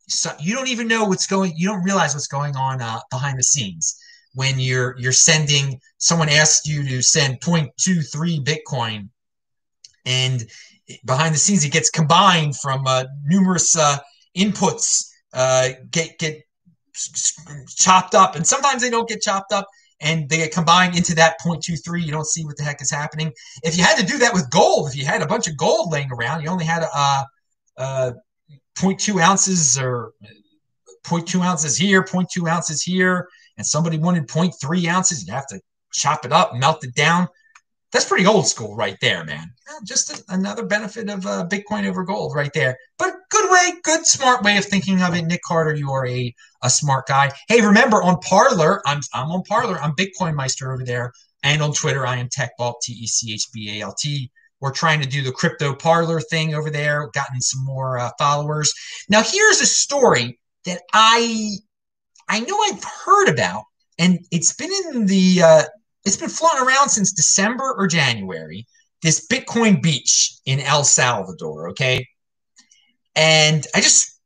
so 0.08 0.30
you 0.40 0.54
don't 0.54 0.68
even 0.68 0.88
know 0.88 1.04
what's 1.04 1.26
going 1.26 1.52
you 1.56 1.68
don't 1.68 1.82
realize 1.82 2.14
what's 2.14 2.26
going 2.26 2.56
on 2.56 2.80
uh, 2.82 3.00
behind 3.10 3.38
the 3.38 3.42
scenes 3.42 3.98
when 4.34 4.58
you're 4.58 4.94
you're 4.98 5.12
sending 5.12 5.78
someone 5.98 6.28
asks 6.28 6.66
you 6.66 6.86
to 6.86 7.02
send 7.02 7.40
0.23 7.40 8.44
bitcoin 8.44 9.08
and 10.04 10.44
behind 11.04 11.34
the 11.34 11.38
scenes 11.38 11.64
it 11.64 11.72
gets 11.72 11.90
combined 11.90 12.56
from 12.56 12.86
uh, 12.86 13.04
numerous 13.24 13.76
uh, 13.76 13.98
inputs 14.36 15.08
uh, 15.34 15.70
get 15.90 16.18
get 16.18 16.42
chopped 17.76 18.14
up 18.14 18.34
and 18.34 18.46
sometimes 18.46 18.82
they 18.82 18.90
don't 18.90 19.08
get 19.08 19.20
chopped 19.20 19.52
up 19.52 19.66
and 20.00 20.28
they 20.28 20.36
get 20.36 20.52
combined 20.52 20.96
into 20.96 21.14
that 21.14 21.36
0.23 21.44 22.04
you 22.04 22.12
don't 22.12 22.26
see 22.26 22.44
what 22.44 22.56
the 22.56 22.62
heck 22.62 22.80
is 22.80 22.90
happening 22.90 23.32
if 23.62 23.76
you 23.76 23.82
had 23.82 23.98
to 23.98 24.06
do 24.06 24.18
that 24.18 24.32
with 24.32 24.48
gold 24.50 24.88
if 24.88 24.96
you 24.96 25.04
had 25.04 25.22
a 25.22 25.26
bunch 25.26 25.48
of 25.48 25.56
gold 25.56 25.90
laying 25.90 26.10
around 26.12 26.42
you 26.42 26.48
only 26.48 26.64
had 26.64 26.82
a, 26.82 26.88
uh, 26.94 27.24
uh 27.76 28.12
0.2 28.76 29.20
ounces 29.20 29.76
or 29.78 30.12
0.2 31.04 31.44
ounces 31.44 31.76
here, 31.76 32.02
0.2 32.02 32.48
ounces 32.48 32.82
here, 32.82 33.28
and 33.56 33.66
somebody 33.66 33.98
wanted 33.98 34.28
0.3 34.28 34.88
ounces, 34.88 35.26
you 35.26 35.32
have 35.32 35.46
to 35.46 35.60
chop 35.92 36.24
it 36.24 36.32
up, 36.32 36.54
melt 36.54 36.84
it 36.84 36.94
down. 36.94 37.28
That's 37.90 38.04
pretty 38.04 38.26
old 38.26 38.46
school 38.46 38.76
right 38.76 38.96
there, 39.00 39.24
man. 39.24 39.50
Just 39.84 40.10
a, 40.10 40.22
another 40.34 40.64
benefit 40.66 41.08
of 41.08 41.24
uh, 41.24 41.46
Bitcoin 41.48 41.86
over 41.86 42.04
gold 42.04 42.34
right 42.34 42.52
there. 42.52 42.76
But 42.98 43.14
good 43.30 43.50
way, 43.50 43.72
good 43.82 44.06
smart 44.06 44.42
way 44.42 44.58
of 44.58 44.64
thinking 44.66 45.00
of 45.00 45.14
it. 45.14 45.22
Nick 45.22 45.40
Carter, 45.42 45.74
you 45.74 45.90
are 45.90 46.06
a, 46.06 46.34
a 46.62 46.68
smart 46.68 47.06
guy. 47.06 47.30
Hey, 47.48 47.62
remember 47.62 48.02
on 48.02 48.18
Parler, 48.20 48.82
I'm, 48.86 49.00
I'm 49.14 49.30
on 49.30 49.42
Parler. 49.42 49.80
I'm 49.80 49.92
Bitcoin 49.92 50.34
Meister 50.34 50.72
over 50.72 50.84
there. 50.84 51.12
And 51.42 51.62
on 51.62 51.72
Twitter, 51.72 52.06
I 52.06 52.16
am 52.16 52.28
TechBalt, 52.28 52.80
T 52.82 52.92
E 52.92 53.06
C 53.06 53.32
H 53.32 53.46
B 53.54 53.78
A 53.78 53.84
L 53.84 53.94
T. 53.98 54.30
We're 54.60 54.72
trying 54.72 55.00
to 55.00 55.08
do 55.08 55.22
the 55.22 55.32
crypto 55.32 55.72
Parler 55.74 56.20
thing 56.20 56.54
over 56.54 56.68
there, 56.68 57.08
gotten 57.14 57.40
some 57.40 57.64
more 57.64 57.98
uh, 57.98 58.10
followers. 58.18 58.72
Now, 59.08 59.22
here's 59.22 59.60
a 59.60 59.66
story 59.66 60.38
that 60.64 60.82
I 60.92 61.52
I 62.28 62.40
know 62.40 62.58
I've 62.58 62.84
heard 62.84 63.28
about, 63.28 63.62
and 63.98 64.18
it's 64.30 64.52
been 64.52 64.70
in 64.92 65.06
the 65.06 65.42
uh, 65.42 65.62
it's 66.08 66.16
been 66.16 66.30
floating 66.30 66.66
around 66.66 66.88
since 66.88 67.12
December 67.12 67.74
or 67.76 67.86
January. 67.86 68.66
This 69.02 69.26
Bitcoin 69.26 69.80
beach 69.80 70.34
in 70.44 70.58
El 70.58 70.82
Salvador, 70.82 71.68
okay, 71.70 72.06
and 73.14 73.66
I 73.74 73.80
just 73.80 74.18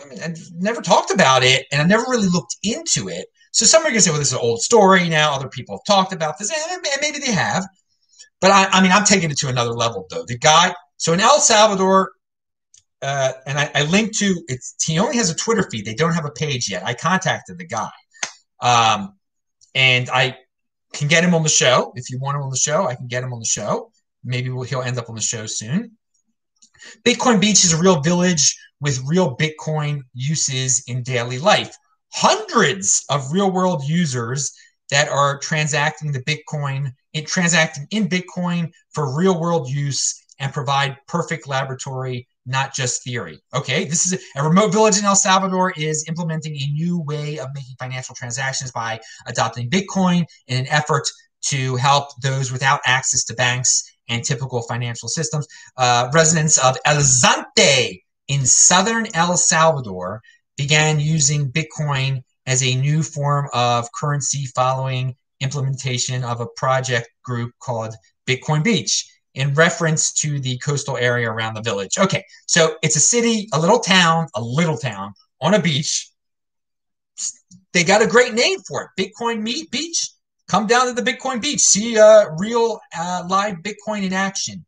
I 0.00 0.08
mean, 0.08 0.22
I've 0.22 0.38
never 0.54 0.80
talked 0.80 1.10
about 1.10 1.42
it, 1.42 1.66
and 1.70 1.82
I 1.82 1.84
never 1.84 2.04
really 2.08 2.28
looked 2.28 2.56
into 2.62 3.08
it. 3.08 3.26
So 3.52 3.66
some 3.66 3.84
are 3.84 3.90
to 3.90 4.00
say, 4.00 4.10
"Well, 4.10 4.18
this 4.18 4.28
is 4.28 4.34
an 4.34 4.40
old 4.40 4.60
story 4.60 5.08
now." 5.08 5.34
Other 5.34 5.48
people 5.48 5.76
have 5.76 5.94
talked 5.94 6.12
about 6.12 6.38
this, 6.38 6.50
and 6.50 6.86
maybe 7.00 7.18
they 7.18 7.32
have. 7.32 7.66
But 8.40 8.52
I, 8.52 8.68
I 8.70 8.80
mean, 8.80 8.92
I'm 8.92 9.04
taking 9.04 9.30
it 9.30 9.38
to 9.38 9.48
another 9.48 9.72
level, 9.72 10.06
though. 10.08 10.24
The 10.26 10.38
guy, 10.38 10.74
so 10.96 11.12
in 11.12 11.20
El 11.20 11.40
Salvador, 11.40 12.12
uh, 13.02 13.32
and 13.46 13.58
I, 13.58 13.70
I 13.74 13.82
linked 13.82 14.16
to 14.18 14.42
it's. 14.48 14.76
He 14.82 14.98
only 14.98 15.16
has 15.16 15.30
a 15.30 15.34
Twitter 15.34 15.66
feed. 15.70 15.84
They 15.84 15.94
don't 15.94 16.14
have 16.14 16.24
a 16.24 16.30
page 16.30 16.70
yet. 16.70 16.86
I 16.86 16.94
contacted 16.94 17.58
the 17.58 17.66
guy, 17.66 17.90
um, 18.62 19.14
and 19.74 20.08
I 20.08 20.38
can 20.92 21.08
get 21.08 21.24
him 21.24 21.34
on 21.34 21.42
the 21.42 21.48
show. 21.48 21.92
If 21.94 22.10
you 22.10 22.18
want 22.18 22.36
him 22.36 22.42
on 22.42 22.50
the 22.50 22.56
show, 22.56 22.86
I 22.86 22.94
can 22.94 23.06
get 23.06 23.22
him 23.22 23.32
on 23.32 23.38
the 23.38 23.44
show. 23.44 23.90
Maybe 24.24 24.50
we'll, 24.50 24.64
he'll 24.64 24.82
end 24.82 24.98
up 24.98 25.08
on 25.08 25.14
the 25.14 25.20
show 25.20 25.46
soon. 25.46 25.92
Bitcoin 27.04 27.40
Beach 27.40 27.64
is 27.64 27.72
a 27.72 27.78
real 27.78 28.00
village 28.00 28.56
with 28.80 29.02
real 29.06 29.36
Bitcoin 29.36 30.02
uses 30.14 30.82
in 30.86 31.02
daily 31.02 31.38
life. 31.38 31.76
Hundreds 32.12 33.04
of 33.08 33.32
real 33.32 33.50
world 33.50 33.82
users 33.86 34.52
that 34.90 35.08
are 35.08 35.38
transacting 35.38 36.10
the 36.10 36.22
Bitcoin, 36.24 36.92
in, 37.12 37.24
transacting 37.24 37.86
in 37.90 38.08
Bitcoin 38.08 38.70
for 38.92 39.16
real 39.16 39.38
world 39.40 39.68
use 39.68 40.20
and 40.40 40.52
provide 40.52 40.96
perfect 41.06 41.46
laboratory, 41.46 42.26
not 42.50 42.74
just 42.74 43.04
theory. 43.04 43.40
Okay, 43.54 43.84
this 43.84 44.04
is 44.06 44.12
a, 44.14 44.40
a 44.40 44.44
remote 44.46 44.72
village 44.72 44.98
in 44.98 45.04
El 45.04 45.16
Salvador 45.16 45.72
is 45.76 46.04
implementing 46.08 46.56
a 46.56 46.66
new 46.72 47.00
way 47.00 47.38
of 47.38 47.48
making 47.54 47.76
financial 47.78 48.14
transactions 48.14 48.72
by 48.72 49.00
adopting 49.26 49.70
Bitcoin 49.70 50.24
in 50.48 50.58
an 50.58 50.66
effort 50.68 51.08
to 51.42 51.76
help 51.76 52.08
those 52.20 52.52
without 52.52 52.80
access 52.84 53.24
to 53.24 53.34
banks 53.34 53.90
and 54.08 54.24
typical 54.24 54.62
financial 54.62 55.08
systems. 55.08 55.46
Uh, 55.76 56.10
residents 56.12 56.58
of 56.58 56.76
El 56.84 56.96
Zonte 56.96 58.02
in 58.28 58.44
southern 58.44 59.06
El 59.14 59.36
Salvador 59.36 60.20
began 60.56 61.00
using 61.00 61.50
Bitcoin 61.50 62.22
as 62.46 62.62
a 62.62 62.74
new 62.74 63.02
form 63.02 63.48
of 63.52 63.88
currency 63.92 64.46
following 64.54 65.14
implementation 65.40 66.22
of 66.24 66.40
a 66.40 66.46
project 66.56 67.08
group 67.24 67.52
called 67.60 67.94
Bitcoin 68.26 68.62
Beach 68.62 69.09
in 69.34 69.54
reference 69.54 70.12
to 70.12 70.40
the 70.40 70.58
coastal 70.58 70.96
area 70.96 71.30
around 71.30 71.54
the 71.54 71.62
village. 71.62 71.98
Okay, 71.98 72.24
so 72.46 72.76
it's 72.82 72.96
a 72.96 73.00
city, 73.00 73.48
a 73.52 73.60
little 73.60 73.78
town, 73.78 74.26
a 74.34 74.40
little 74.40 74.76
town 74.76 75.12
on 75.40 75.54
a 75.54 75.60
beach. 75.60 76.10
They 77.72 77.84
got 77.84 78.02
a 78.02 78.06
great 78.06 78.34
name 78.34 78.58
for 78.66 78.90
it 78.96 79.00
Bitcoin 79.00 79.42
Meet 79.42 79.70
Beach. 79.70 80.10
Come 80.48 80.66
down 80.66 80.86
to 80.86 80.92
the 80.92 81.08
Bitcoin 81.08 81.40
Beach, 81.40 81.60
see 81.60 81.96
uh, 81.96 82.30
real 82.36 82.80
uh, 82.98 83.24
live 83.28 83.58
Bitcoin 83.58 84.02
in 84.02 84.12
action. 84.12 84.64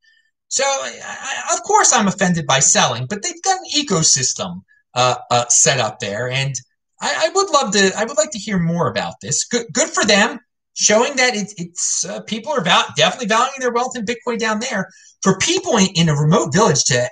So, 0.46 0.62
I, 0.64 1.54
of 1.54 1.62
course, 1.62 1.92
I'm 1.92 2.06
offended 2.06 2.46
by 2.46 2.60
selling, 2.60 3.06
but 3.06 3.22
they've 3.22 3.42
got 3.42 3.58
an 3.58 3.64
ecosystem 3.74 4.62
uh, 4.94 5.16
uh, 5.30 5.46
set 5.48 5.80
up 5.80 5.98
there, 5.98 6.30
and 6.30 6.54
I, 7.00 7.26
I, 7.26 7.30
would 7.34 7.50
love 7.50 7.72
to. 7.72 7.90
I 7.96 8.04
would 8.04 8.18
like 8.18 8.30
to 8.32 8.38
hear 8.38 8.58
more 8.58 8.88
about 8.88 9.14
this. 9.20 9.44
Good, 9.44 9.66
good 9.72 9.88
for 9.88 10.04
them, 10.04 10.38
showing 10.82 11.14
that 11.16 11.34
it, 11.34 11.52
it's 11.56 12.04
uh, 12.04 12.20
people 12.22 12.52
are 12.52 12.62
val- 12.62 12.92
definitely 12.96 13.28
valuing 13.28 13.60
their 13.60 13.72
wealth 13.72 13.96
in 13.96 14.04
Bitcoin 14.04 14.38
down 14.38 14.58
there. 14.58 14.88
For 15.22 15.38
people 15.38 15.76
in, 15.76 15.86
in 15.94 16.08
a 16.08 16.14
remote 16.14 16.52
village 16.52 16.82
to 16.84 17.08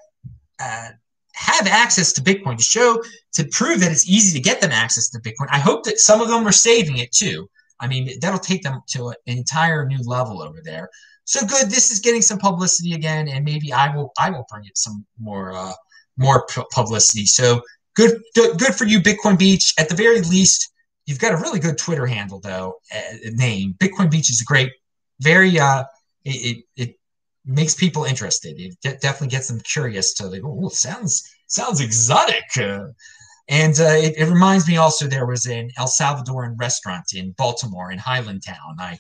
uh, 0.61 0.89
have 1.35 1.67
access 1.67 2.13
to 2.15 2.21
Bitcoin, 2.21 2.57
to 2.57 2.65
show, 2.65 3.03
to 3.35 3.45
prove 3.45 3.81
that 3.81 3.93
it's 3.93 4.09
easy 4.09 4.37
to 4.37 4.43
get 4.43 4.61
them 4.61 4.73
access 4.73 5.09
to 5.11 5.21
Bitcoin. 5.21 5.47
I 5.51 5.59
hope 5.59 5.85
that 5.85 6.01
some 6.01 6.21
of 6.21 6.29
them 6.29 6.47
are 6.47 6.53
saving 6.53 6.99
it 6.99 7.13
too. 7.13 7.49
I 7.79 7.87
mean, 7.87 8.11
that'll 8.21 8.41
take 8.41 8.63
them 8.63 8.81
to 8.89 9.09
an 9.09 9.15
entire 9.27 9.87
new 9.87 10.03
level 10.05 10.43
over 10.43 10.59
there. 10.63 10.91
So 11.25 11.47
good. 11.47 11.71
This 11.71 11.93
is 11.93 12.01
getting 12.01 12.23
some 12.23 12.39
publicity 12.39 12.93
again, 12.95 13.29
and 13.29 13.45
maybe 13.45 13.73
I 13.73 13.95
will 13.95 14.13
I 14.19 14.31
will 14.31 14.45
bring 14.51 14.65
it 14.65 14.77
some 14.77 15.07
more 15.19 15.53
uh, 15.53 15.73
more 16.17 16.45
publicity. 16.73 17.25
So 17.25 17.63
good 17.95 18.21
good 18.35 18.75
for 18.75 18.85
you, 18.85 19.01
Bitcoin 19.01 19.39
Beach. 19.39 19.73
At 19.79 19.89
the 19.89 19.95
very 19.95 20.21
least, 20.23 20.70
you've 21.07 21.19
got 21.19 21.33
a 21.33 21.37
really 21.37 21.61
good 21.61 21.79
Twitter 21.79 22.07
handle 22.07 22.41
though. 22.41 22.75
Uh, 22.95 23.17
name 23.33 23.75
Bitcoin 23.79 24.11
Beach 24.11 24.31
is 24.31 24.43
great, 24.43 24.73
very 25.21 25.59
uh, 25.59 25.85
it, 26.25 26.65
it, 26.77 26.83
it 26.83 26.97
makes 27.45 27.75
people 27.75 28.05
interested. 28.05 28.55
It 28.59 28.77
definitely 28.81 29.29
gets 29.29 29.49
them 29.49 29.61
curious 29.61 30.15
to 30.15 30.27
like, 30.27 30.43
oh, 30.45 30.69
sounds 30.69 31.29
sounds 31.47 31.81
exotic. 31.81 32.45
Uh, 32.57 32.89
and 33.49 33.79
uh, 33.81 33.97
it, 33.97 34.15
it, 34.17 34.31
reminds 34.31 34.69
me 34.69 34.77
also 34.77 35.07
there 35.07 35.27
was 35.27 35.47
an 35.47 35.71
El 35.77 35.89
Salvadoran 35.89 36.55
restaurant 36.59 37.15
in 37.15 37.33
Baltimore 37.33 37.91
in 37.91 37.99
Highlandtown. 37.99 38.79
I, 38.79 38.99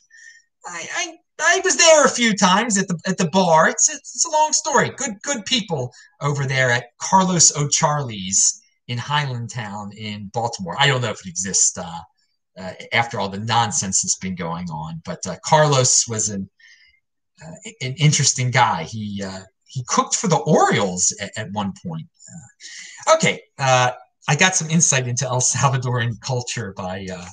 I, 0.67 0.89
I, 0.97 1.17
I 1.41 1.61
was 1.65 1.77
there 1.77 2.05
a 2.05 2.11
few 2.11 2.35
times 2.35 2.77
at 2.77 2.89
the 2.89 2.99
at 3.07 3.17
the 3.17 3.29
bar. 3.29 3.69
It's, 3.69 3.89
it's, 3.89 4.17
it's 4.17 4.27
a 4.27 4.31
long 4.31 4.53
story. 4.53 4.91
Good 4.97 5.23
good 5.23 5.45
people 5.45 5.93
over 6.21 6.47
there 6.47 6.71
at 6.71 6.87
Carlos 6.99 7.57
O'Charlie's 7.57 8.60
in 8.91 8.99
Highlandtown 8.99 9.95
in 9.97 10.31
Baltimore. 10.35 10.75
I 10.77 10.89
don't 10.89 11.01
know 11.01 11.11
if 11.11 11.25
it 11.25 11.29
exists 11.29 11.79
uh, 11.79 12.01
uh, 12.59 12.73
after 12.93 13.21
all 13.21 13.29
the 13.29 13.39
nonsense 13.39 14.03
that's 14.03 14.17
been 14.17 14.35
going 14.35 14.69
on, 14.69 15.01
but 15.05 15.25
uh, 15.29 15.37
Carlos 15.45 16.09
was 16.09 16.29
an 16.29 16.51
uh, 17.41 17.71
an 17.83 17.95
interesting 17.99 18.51
guy. 18.51 18.83
He 18.83 19.23
uh, 19.25 19.43
he 19.65 19.85
cooked 19.87 20.17
for 20.17 20.27
the 20.27 20.39
Orioles 20.39 21.17
at, 21.21 21.31
at 21.37 21.53
one 21.53 21.73
point. 21.87 22.09
okay, 23.15 23.41
I 23.59 24.37
got 24.37 24.57
some 24.57 24.69
insight 24.71 25.07
into 25.07 25.25
El 25.25 25.41
Salvadoran 25.41 26.21
culture 26.21 26.75
by 26.77 27.07
uh, 27.13 27.27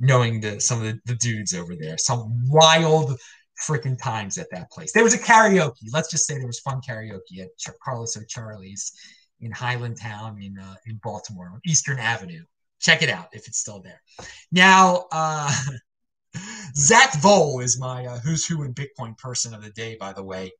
knowing 0.00 0.40
the, 0.40 0.60
some 0.60 0.78
of 0.78 0.86
the, 0.86 1.00
the, 1.06 1.14
dudes 1.14 1.54
over 1.54 1.76
there. 1.76 1.96
Some 1.98 2.42
wild 2.48 3.16
freaking 3.64 3.96
times 4.02 4.38
at 4.38 4.50
that 4.50 4.70
place. 4.72 4.92
There 4.92 5.04
was 5.04 5.14
a 5.14 5.18
karaoke. 5.18 5.88
Let's 5.92 6.10
just 6.10 6.26
say 6.26 6.36
there 6.36 6.46
was 6.46 6.60
fun 6.60 6.80
karaoke 6.86 7.40
at 7.40 7.56
Ch- 7.58 7.70
Carlos 7.82 8.16
O'Charlie's 8.16 8.92
in 9.40 9.52
Highlandtown 9.52 10.44
in 10.44 10.58
uh, 10.58 10.74
in 10.86 10.96
Baltimore 11.02 11.50
on 11.52 11.60
Eastern 11.64 11.98
Avenue. 11.98 12.44
Check 12.80 13.02
it 13.02 13.08
out 13.08 13.28
if 13.32 13.46
it's 13.48 13.58
still 13.58 13.80
there. 13.80 14.02
Now, 14.52 15.06
uh, 15.12 15.52
Zack 16.76 17.12
Voell 17.20 17.62
is 17.62 17.78
my 17.78 18.06
uh, 18.06 18.18
who's 18.18 18.46
who 18.46 18.62
in 18.62 18.74
Bitcoin 18.74 19.16
person 19.18 19.54
of 19.54 19.62
the 19.62 19.70
day. 19.70 19.96
By 19.98 20.12
the 20.12 20.22
way, 20.22 20.52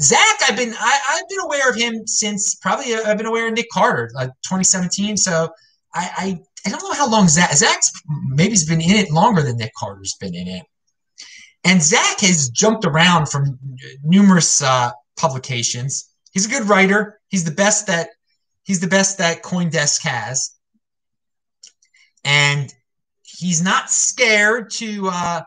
Zach, 0.00 0.40
I've 0.48 0.56
been 0.56 0.74
I, 0.78 1.00
have 1.18 1.28
been 1.28 1.40
aware 1.40 1.68
of 1.68 1.76
him 1.76 2.06
since 2.06 2.54
probably 2.54 2.94
uh, 2.94 3.02
I've 3.06 3.18
been 3.18 3.26
aware 3.26 3.48
of 3.48 3.54
Nick 3.54 3.68
Carter, 3.70 4.10
uh, 4.16 4.26
2017. 4.26 5.16
So 5.16 5.48
I, 5.94 6.10
I, 6.16 6.40
I 6.66 6.70
don't 6.70 6.82
know 6.82 6.92
how 6.92 7.10
long 7.10 7.28
Zach 7.28 7.52
Zach's 7.52 7.90
maybe 8.28 8.50
he's 8.50 8.68
been 8.68 8.80
in 8.80 8.90
it 8.90 9.10
longer 9.10 9.42
than 9.42 9.56
Nick 9.56 9.72
Carter's 9.78 10.16
been 10.18 10.34
in 10.34 10.48
it. 10.48 10.62
And 11.64 11.82
Zach 11.82 12.20
has 12.20 12.48
jumped 12.48 12.86
around 12.86 13.28
from 13.28 13.58
numerous 14.02 14.62
uh, 14.62 14.92
publications. 15.18 16.09
He's 16.30 16.46
a 16.46 16.50
good 16.50 16.68
writer. 16.68 17.20
He's 17.28 17.44
the 17.44 17.50
best 17.50 17.86
that 17.86 18.10
he's 18.62 18.80
the 18.80 18.86
best 18.86 19.18
that 19.18 19.42
CoinDesk 19.42 20.02
has, 20.02 20.52
and 22.24 22.72
he's 23.22 23.62
not 23.62 23.90
scared 23.90 24.70
to 24.70 25.08
uh, 25.08 25.42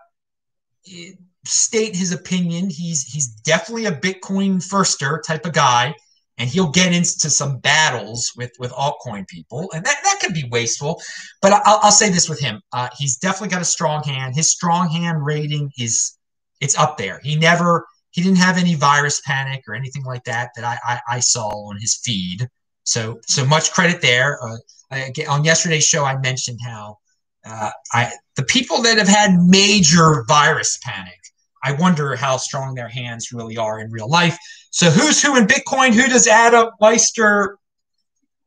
state 1.45 1.95
his 1.95 2.11
opinion. 2.11 2.69
He's 2.69 3.03
he's 3.03 3.27
definitely 3.27 3.85
a 3.85 3.91
Bitcoin 3.91 4.57
firster 4.57 5.21
type 5.25 5.45
of 5.45 5.53
guy, 5.53 5.93
and 6.37 6.49
he'll 6.49 6.71
get 6.71 6.93
into 6.93 7.29
some 7.29 7.59
battles 7.59 8.31
with 8.35 8.51
with 8.59 8.71
altcoin 8.71 9.27
people, 9.27 9.69
and 9.73 9.85
that 9.85 9.97
that 10.03 10.19
can 10.19 10.33
be 10.33 10.47
wasteful. 10.51 11.01
But 11.41 11.53
I'll, 11.65 11.79
I'll 11.83 11.91
say 11.91 12.09
this 12.09 12.29
with 12.29 12.39
him: 12.39 12.61
uh, 12.71 12.89
he's 12.97 13.17
definitely 13.17 13.49
got 13.49 13.61
a 13.61 13.65
strong 13.65 14.03
hand. 14.03 14.35
His 14.35 14.51
strong 14.51 14.89
hand 14.89 15.25
rating 15.25 15.71
is 15.77 16.17
it's 16.59 16.77
up 16.77 16.97
there. 16.97 17.19
He 17.23 17.35
never 17.35 17.85
he 18.13 18.23
didn't 18.23 18.37
have 18.37 18.57
any 18.57 18.75
virus 18.75 19.21
panic 19.21 19.63
or 19.67 19.75
anything 19.75 20.03
like 20.03 20.23
that 20.23 20.51
that 20.55 20.63
I 20.63 20.77
I, 20.83 21.15
I 21.17 21.19
saw 21.19 21.49
on 21.69 21.77
his 21.77 21.97
feed. 21.97 22.47
So 22.83 23.19
so 23.27 23.45
much 23.45 23.71
credit 23.71 24.01
there. 24.01 24.39
Uh, 24.43 24.57
I, 24.91 25.11
on 25.27 25.43
yesterday's 25.43 25.85
show, 25.85 26.05
I 26.05 26.17
mentioned 26.19 26.59
how 26.65 26.99
uh, 27.45 27.71
I 27.91 28.11
the 28.35 28.43
people 28.43 28.81
that 28.83 28.97
have 28.97 29.07
had 29.07 29.35
major 29.37 30.23
virus 30.27 30.79
panic 30.83 31.19
I 31.63 31.71
wonder 31.71 32.15
how 32.15 32.37
strong 32.37 32.75
their 32.75 32.89
hands 32.89 33.31
really 33.31 33.57
are 33.57 33.79
in 33.79 33.89
real 33.89 34.09
life. 34.09 34.37
So 34.69 34.89
who's 34.89 35.21
who 35.21 35.37
in 35.37 35.47
Bitcoin? 35.47 35.93
Who 35.93 36.07
does 36.07 36.27
Adam 36.27 36.69
Meister 36.81 37.57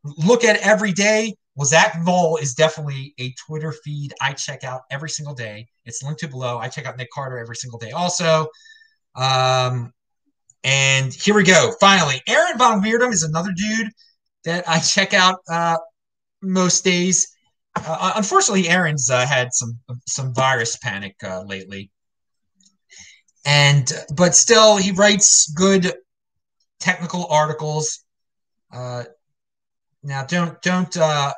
look 0.05 0.45
at 0.45 0.61
every 0.61 0.93
day? 0.93 1.35
Well, 1.55 1.65
Zack 1.65 2.03
Voell 2.05 2.37
is 2.37 2.53
definitely 2.53 3.15
a 3.19 3.33
Twitter 3.47 3.73
feed 3.73 4.13
I 4.21 4.35
check 4.35 4.63
out 4.63 4.83
every 4.91 5.09
single 5.09 5.35
day. 5.35 5.67
It's 5.87 6.03
linked 6.03 6.21
to 6.21 6.29
below. 6.29 6.59
I 6.59 6.69
check 6.69 6.85
out 6.85 6.99
Nick 6.99 7.11
Carter 7.11 7.39
every 7.39 7.57
single 7.57 7.79
day 7.79 7.93
also. 7.93 8.49
Um, 9.17 9.93
and 10.65 11.13
here 11.13 11.35
we 11.35 11.45
go. 11.45 11.73
Finally, 11.81 12.23
Aaron 12.27 12.59
van 12.59 12.83
Wirdum 12.83 13.13
is 13.13 13.23
another 13.23 13.53
dude 13.57 13.89
that 14.45 14.69
I 14.69 14.79
check 14.79 15.15
out 15.15 15.39
uh, 15.51 15.79
most 16.43 16.85
days. 16.85 17.29
Uh, 17.75 18.13
unfortunately, 18.17 18.69
Aaron's 18.69 19.11
uh, 19.11 19.27
had 19.27 19.49
some 19.53 19.79
some 20.07 20.35
virus 20.35 20.77
panic 20.77 21.15
uh, 21.25 21.43
lately 21.43 21.91
and 23.47 23.93
but 24.15 24.35
still 24.35 24.77
he 24.77 24.91
writes 24.91 25.51
good 25.53 25.95
technical 26.81 27.27
articles. 27.31 28.01
Uh, 28.73 29.05
now 30.03 30.25
don't 30.25 30.61
don't 30.63 30.95
uh, 30.97 31.33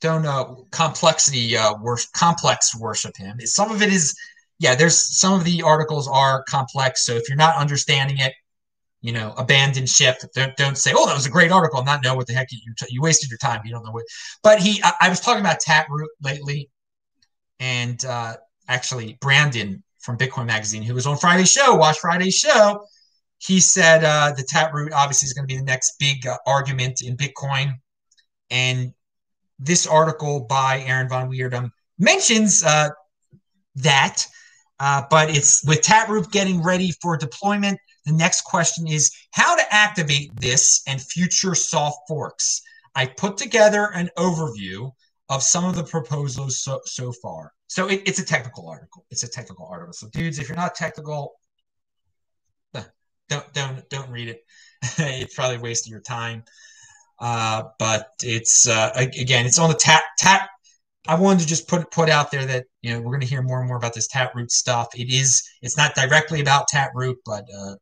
don't 0.00 0.26
uh, 0.26 0.54
complexity 0.70 1.56
uh, 1.56 1.74
worship, 1.80 2.10
complex 2.12 2.74
worship 2.74 3.16
him. 3.16 3.38
Some 3.40 3.70
of 3.70 3.82
it 3.82 3.92
is, 3.92 4.16
yeah. 4.62 4.76
There's 4.76 4.96
some 4.96 5.34
of 5.34 5.44
the 5.44 5.62
articles 5.62 6.06
are 6.08 6.44
complex. 6.44 7.04
So 7.04 7.14
if 7.14 7.28
you're 7.28 7.36
not 7.36 7.56
understanding 7.56 8.18
it, 8.18 8.32
you 9.00 9.12
know, 9.12 9.34
abandon 9.36 9.86
ship. 9.86 10.18
Don't, 10.34 10.56
don't 10.56 10.78
say, 10.78 10.92
"Oh, 10.94 11.06
that 11.06 11.14
was 11.14 11.26
a 11.26 11.30
great 11.30 11.50
article," 11.50 11.82
not 11.82 12.04
know 12.04 12.14
what 12.14 12.28
the 12.28 12.32
heck 12.32 12.52
you 12.52 12.58
you 12.88 13.02
wasted 13.02 13.28
your 13.30 13.38
time. 13.38 13.60
You 13.64 13.72
don't 13.72 13.84
know 13.84 13.90
what. 13.90 14.04
But 14.44 14.60
he, 14.60 14.80
I, 14.84 14.92
I 15.02 15.08
was 15.08 15.18
talking 15.18 15.40
about 15.40 15.58
Taproot 15.58 16.08
lately, 16.22 16.70
and 17.58 18.02
uh, 18.04 18.36
actually 18.68 19.18
Brandon 19.20 19.82
from 19.98 20.16
Bitcoin 20.16 20.46
Magazine, 20.46 20.82
who 20.82 20.94
was 20.94 21.06
on 21.06 21.16
Friday's 21.16 21.50
show, 21.50 21.74
watch 21.74 21.98
Friday's 21.98 22.36
show. 22.36 22.86
He 23.38 23.58
said 23.58 24.04
uh, 24.04 24.32
the 24.36 24.44
Taproot 24.44 24.92
obviously 24.92 25.26
is 25.26 25.32
going 25.32 25.48
to 25.48 25.52
be 25.52 25.58
the 25.58 25.64
next 25.64 25.96
big 25.98 26.24
uh, 26.24 26.38
argument 26.46 27.02
in 27.02 27.16
Bitcoin, 27.16 27.74
and 28.50 28.94
this 29.58 29.84
article 29.88 30.46
by 30.48 30.84
Aaron 30.86 31.08
van 31.08 31.28
Wirdum 31.28 31.70
mentions 31.98 32.62
uh, 32.62 32.90
that, 33.76 34.26
uh, 34.82 35.02
but 35.08 35.30
it's 35.30 35.64
with 35.64 35.80
Taproot 35.80 36.30
getting 36.30 36.62
ready 36.62 36.92
for 37.00 37.16
deployment 37.16 37.78
the 38.04 38.12
next 38.12 38.42
question 38.42 38.86
is 38.86 39.12
how 39.30 39.54
to 39.54 39.62
activate 39.74 40.34
this 40.40 40.82
and 40.86 41.00
future 41.00 41.54
soft 41.54 41.98
forks. 42.08 42.62
I 42.94 43.06
put 43.06 43.36
together 43.36 43.90
an 43.94 44.10
overview 44.18 44.92
of 45.28 45.42
some 45.42 45.64
of 45.64 45.76
the 45.76 45.84
proposals 45.84 46.60
so, 46.60 46.80
so 46.84 47.12
far. 47.12 47.52
So 47.68 47.88
it, 47.88 48.02
it's 48.04 48.18
a 48.18 48.24
technical 48.24 48.68
article. 48.68 49.06
It's 49.10 49.22
a 49.22 49.28
technical 49.28 49.66
article. 49.66 49.92
So 49.92 50.08
dudes, 50.08 50.38
if 50.38 50.48
you're 50.48 50.56
not 50.56 50.74
technical, 50.74 51.34
don't 53.28 53.52
don't 53.54 53.88
don't 53.88 54.10
read 54.10 54.28
it. 54.28 54.44
it's 54.98 55.34
probably 55.34 55.56
wasting 55.56 55.90
your 55.90 56.02
time. 56.02 56.44
Uh, 57.18 57.62
but 57.78 58.08
it's 58.22 58.68
uh, 58.68 58.90
again, 58.94 59.46
it's 59.46 59.58
on 59.58 59.70
the 59.70 59.76
tap 59.76 60.02
tap. 60.18 60.50
I 61.08 61.16
wanted 61.16 61.40
to 61.40 61.46
just 61.46 61.68
put 61.68 61.90
put 61.90 62.08
out 62.08 62.30
there 62.30 62.46
that 62.46 62.64
you 62.80 62.92
know 62.92 63.00
we're 63.00 63.10
going 63.10 63.20
to 63.20 63.26
hear 63.26 63.42
more 63.42 63.58
and 63.58 63.68
more 63.68 63.76
about 63.76 63.94
this 63.94 64.08
Taproot 64.08 64.50
stuff. 64.50 64.88
It 64.94 65.12
is 65.12 65.42
it's 65.60 65.76
not 65.76 65.94
directly 65.94 66.40
about 66.40 66.68
Taproot, 66.68 67.18
but 67.24 67.44
uh, 67.56 67.74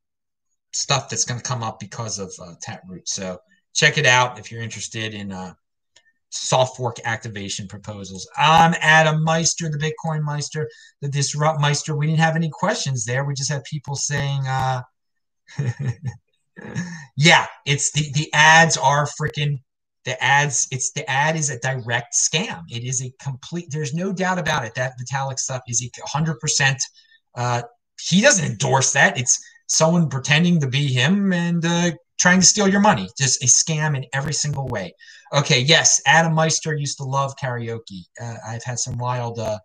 stuff 0.73 1.09
that's 1.09 1.25
going 1.25 1.41
to 1.41 1.47
come 1.47 1.63
up 1.63 1.79
because 1.79 2.19
of 2.19 2.33
uh, 2.43 2.55
Taproot. 2.63 3.09
So 3.09 3.39
check 3.75 3.99
it 3.99 4.07
out 4.07 4.39
if 4.39 4.51
you're 4.51 4.63
interested 4.63 5.15
in 5.15 5.33
uh, 5.33 5.53
soft 6.31 6.77
fork 6.77 6.97
activation 7.05 7.69
proposals. 7.69 8.29
I'm 8.37 8.75
Adam 8.81 9.23
Meister, 9.23 9.69
the 9.69 9.79
Bitcoin 9.79 10.23
Meister, 10.23 10.69
the 11.01 11.09
Disrupt 11.09 11.61
Meister. 11.61 11.97
We 11.97 12.07
didn't 12.07 12.21
have 12.21 12.37
any 12.37 12.51
questions 12.51 13.05
there. 13.05 13.25
We 13.25 13.35
just 13.35 13.51
had 13.51 13.65
people 13.65 13.97
saying, 13.97 14.47
uh, 14.47 14.83
yeah, 17.17 17.47
it's 17.67 17.93
the, 17.93 18.11
the 18.15 18.31
ads 18.33 18.77
are 18.77 19.07
freaking 19.21 19.59
the 20.05 20.23
ads 20.23 20.67
it's 20.71 20.93
the 20.93 21.09
ad 21.11 21.37
is 21.37 21.51
a 21.51 21.59
direct 21.61 22.15
scam 22.15 22.63
it 22.71 22.85
is 22.85 23.03
a 23.03 23.13
complete 23.23 23.67
there's 23.71 23.95
no 23.95 24.13
doubt 24.13 24.39
about 24.39 24.65
it 24.65 24.75
that 24.75 24.95
vitalik 24.99 25.39
stuff 25.39 25.63
is 25.69 25.83
a 25.83 26.19
100% 26.19 26.77
uh, 27.37 27.63
he 28.01 28.21
doesn't 28.21 28.51
endorse 28.51 28.93
that 28.93 29.19
it's 29.19 29.39
someone 29.67 30.09
pretending 30.09 30.61
to 30.61 30.67
be 30.67 30.87
him 30.87 31.33
and 31.33 31.65
uh, 31.65 31.91
trying 32.19 32.41
to 32.41 32.47
steal 32.47 32.69
your 32.69 32.81
money. 32.81 33.09
Just 33.17 33.43
a 33.43 33.47
scam 33.47 33.97
in 33.97 34.05
every 34.13 34.35
single 34.35 34.69
way. 34.69 34.93
Okay, 35.33 35.61
yes, 35.61 36.03
Adam 36.07 36.35
Meister 36.35 36.75
used 36.75 36.99
to 36.99 37.05
love 37.05 37.35
karaoke. 37.43 38.03
Uh, 38.21 38.37
I've 38.47 38.65
had 38.65 38.79
some 38.79 38.99
wild, 38.99 39.39
uh, 39.39 39.59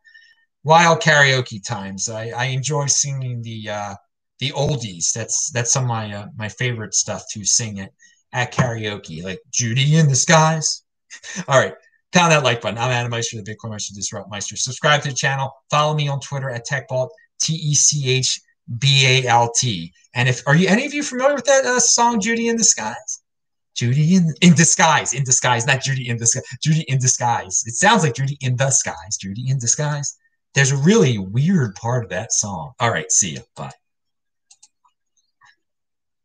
wild 0.64 1.02
karaoke 1.02 1.64
times. 1.64 2.08
I, 2.08 2.30
I 2.30 2.46
enjoy 2.46 2.86
singing 2.86 3.42
the 3.42 3.70
uh, 3.70 3.96
the 4.40 4.52
oldies. 4.52 5.12
That's 5.12 5.50
that's 5.52 5.72
some 5.72 5.84
of 5.84 5.90
my 5.90 6.14
uh, 6.14 6.28
my 6.38 6.50
favorite 6.50 6.94
stuff 6.94 7.24
to 7.32 7.44
sing 7.44 7.78
it 7.78 7.94
at 8.36 8.54
karaoke, 8.54 9.24
like 9.24 9.40
Judy 9.50 9.96
in 9.96 10.08
the 10.08 10.16
skies. 10.16 10.84
All 11.48 11.58
right, 11.58 11.74
pound 12.14 12.32
that 12.32 12.44
like 12.44 12.62
button. 12.62 12.78
I'm 12.78 12.92
Adam 12.92 13.10
Meister, 13.10 13.42
the 13.42 13.44
Bitcoin 13.44 13.72
Meister 13.72 13.96
Disrupt 13.96 14.30
Meister. 14.30 14.58
Subscribe 14.58 15.02
to 15.04 15.10
the 15.10 15.16
channel. 15.16 15.52
Follow 15.72 15.96
me 15.96 16.08
on 16.08 16.20
Twitter 16.20 16.50
at 16.50 16.68
TechBalt. 16.68 17.10
T 17.40 17.54
E 17.54 17.74
C 17.74 18.10
H 18.10 18.40
B 18.80 19.06
A 19.06 19.28
L 19.28 19.52
T. 19.58 19.92
And 20.14 20.30
if 20.30 20.42
are 20.48 20.56
you 20.56 20.68
any 20.68 20.86
of 20.86 20.94
you 20.94 21.04
familiar 21.04 21.36
with 21.36 21.46
that 21.46 21.66
uh, 21.66 21.80
song 21.80 22.20
Judy 22.22 22.48
in 22.48 22.58
Disguise? 22.58 23.24
Judy 23.76 24.16
in 24.16 24.34
in 24.42 24.54
disguise, 24.54 25.14
in 25.14 25.24
disguise, 25.24 25.66
not 25.66 25.82
Judy 25.82 26.10
in 26.10 26.18
disguise. 26.18 26.46
Judy 26.62 26.86
in 26.88 26.98
disguise. 26.98 27.64
It 27.66 27.74
sounds 27.74 28.04
like 28.04 28.16
Judy 28.16 28.38
in 28.42 28.56
the 28.56 28.70
skies. 28.70 29.18
Judy 29.20 29.50
in 29.50 29.60
disguise. 29.60 30.18
There's 30.54 30.72
a 30.72 30.78
really 30.78 31.18
weird 31.18 31.76
part 31.76 32.06
of 32.06 32.10
that 32.12 32.32
song. 32.32 32.72
All 32.80 32.90
right, 32.90 33.12
see 33.12 33.32
you. 33.32 33.42
Bye. 33.58 33.72